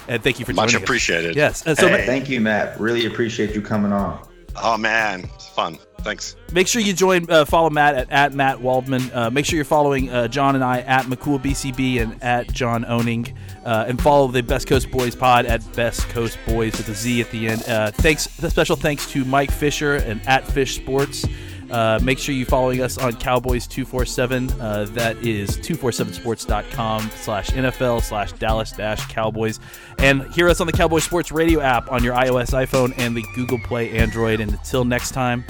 and 0.07 0.23
thank 0.23 0.39
you 0.39 0.45
for 0.45 0.53
Much 0.53 0.69
joining 0.69 0.83
us. 0.83 0.83
appreciated. 0.83 1.35
yes 1.35 1.65
uh, 1.67 1.75
so 1.75 1.87
Hey, 1.89 2.05
thank 2.05 2.29
you, 2.29 2.39
Matt. 2.39 2.79
Really 2.79 3.07
appreciate 3.07 3.53
you 3.53 3.61
coming 3.61 3.91
on. 3.91 4.25
Oh 4.55 4.77
man, 4.77 5.29
it's 5.35 5.49
fun. 5.49 5.77
Thanks. 6.01 6.35
Make 6.53 6.67
sure 6.67 6.81
you 6.81 6.93
join, 6.93 7.29
uh, 7.29 7.43
follow 7.45 7.69
Matt 7.69 7.95
at, 7.95 8.11
at 8.11 8.33
Matt 8.33 8.61
Waldman. 8.61 9.11
Uh, 9.13 9.29
make 9.29 9.45
sure 9.45 9.55
you're 9.55 9.65
following 9.65 10.09
uh, 10.09 10.27
John 10.27 10.55
and 10.55 10.63
I 10.63 10.79
at 10.81 11.05
McCool 11.05 11.41
BCB 11.41 12.01
and 12.01 12.23
at 12.23 12.51
John 12.51 12.85
Owning. 12.85 13.35
Uh, 13.65 13.85
and 13.87 14.01
follow 14.01 14.27
the 14.27 14.41
Best 14.41 14.67
Coast 14.67 14.89
Boys 14.91 15.15
pod 15.15 15.45
at 15.45 15.61
Best 15.75 16.07
Coast 16.09 16.37
Boys 16.47 16.77
with 16.77 16.87
a 16.87 16.93
Z 16.93 17.19
at 17.19 17.29
the 17.31 17.49
end. 17.49 17.63
Uh, 17.67 17.91
thanks, 17.91 18.23
special 18.23 18.75
thanks 18.75 19.09
to 19.11 19.25
Mike 19.25 19.51
Fisher 19.51 19.95
and 19.95 20.25
at 20.27 20.47
Fish 20.47 20.75
Sports. 20.75 21.25
Uh, 21.69 21.99
make 22.01 22.17
sure 22.17 22.33
you're 22.33 22.45
following 22.45 22.81
us 22.81 22.97
on 22.97 23.13
Cowboys 23.17 23.67
247. 23.67 24.49
Uh, 24.51 24.85
that 24.91 25.17
is 25.17 25.57
247sports.com 25.57 27.09
slash 27.15 27.49
NFL 27.49 28.01
slash 28.03 28.31
Dallas 28.33 28.71
dash 28.71 29.05
Cowboys. 29.07 29.59
And 29.97 30.23
hear 30.33 30.47
us 30.47 30.61
on 30.61 30.67
the 30.67 30.73
Cowboy 30.73 30.99
Sports 30.99 31.31
Radio 31.31 31.59
app 31.59 31.91
on 31.91 32.03
your 32.03 32.15
iOS, 32.15 32.53
iPhone, 32.53 32.93
and 32.97 33.15
the 33.17 33.23
Google 33.35 33.59
Play 33.59 33.97
Android. 33.97 34.39
And 34.39 34.51
until 34.51 34.85
next 34.85 35.11
time, 35.11 35.43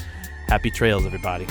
happy 0.47 0.71
trails, 0.71 1.05
everybody. 1.05 1.45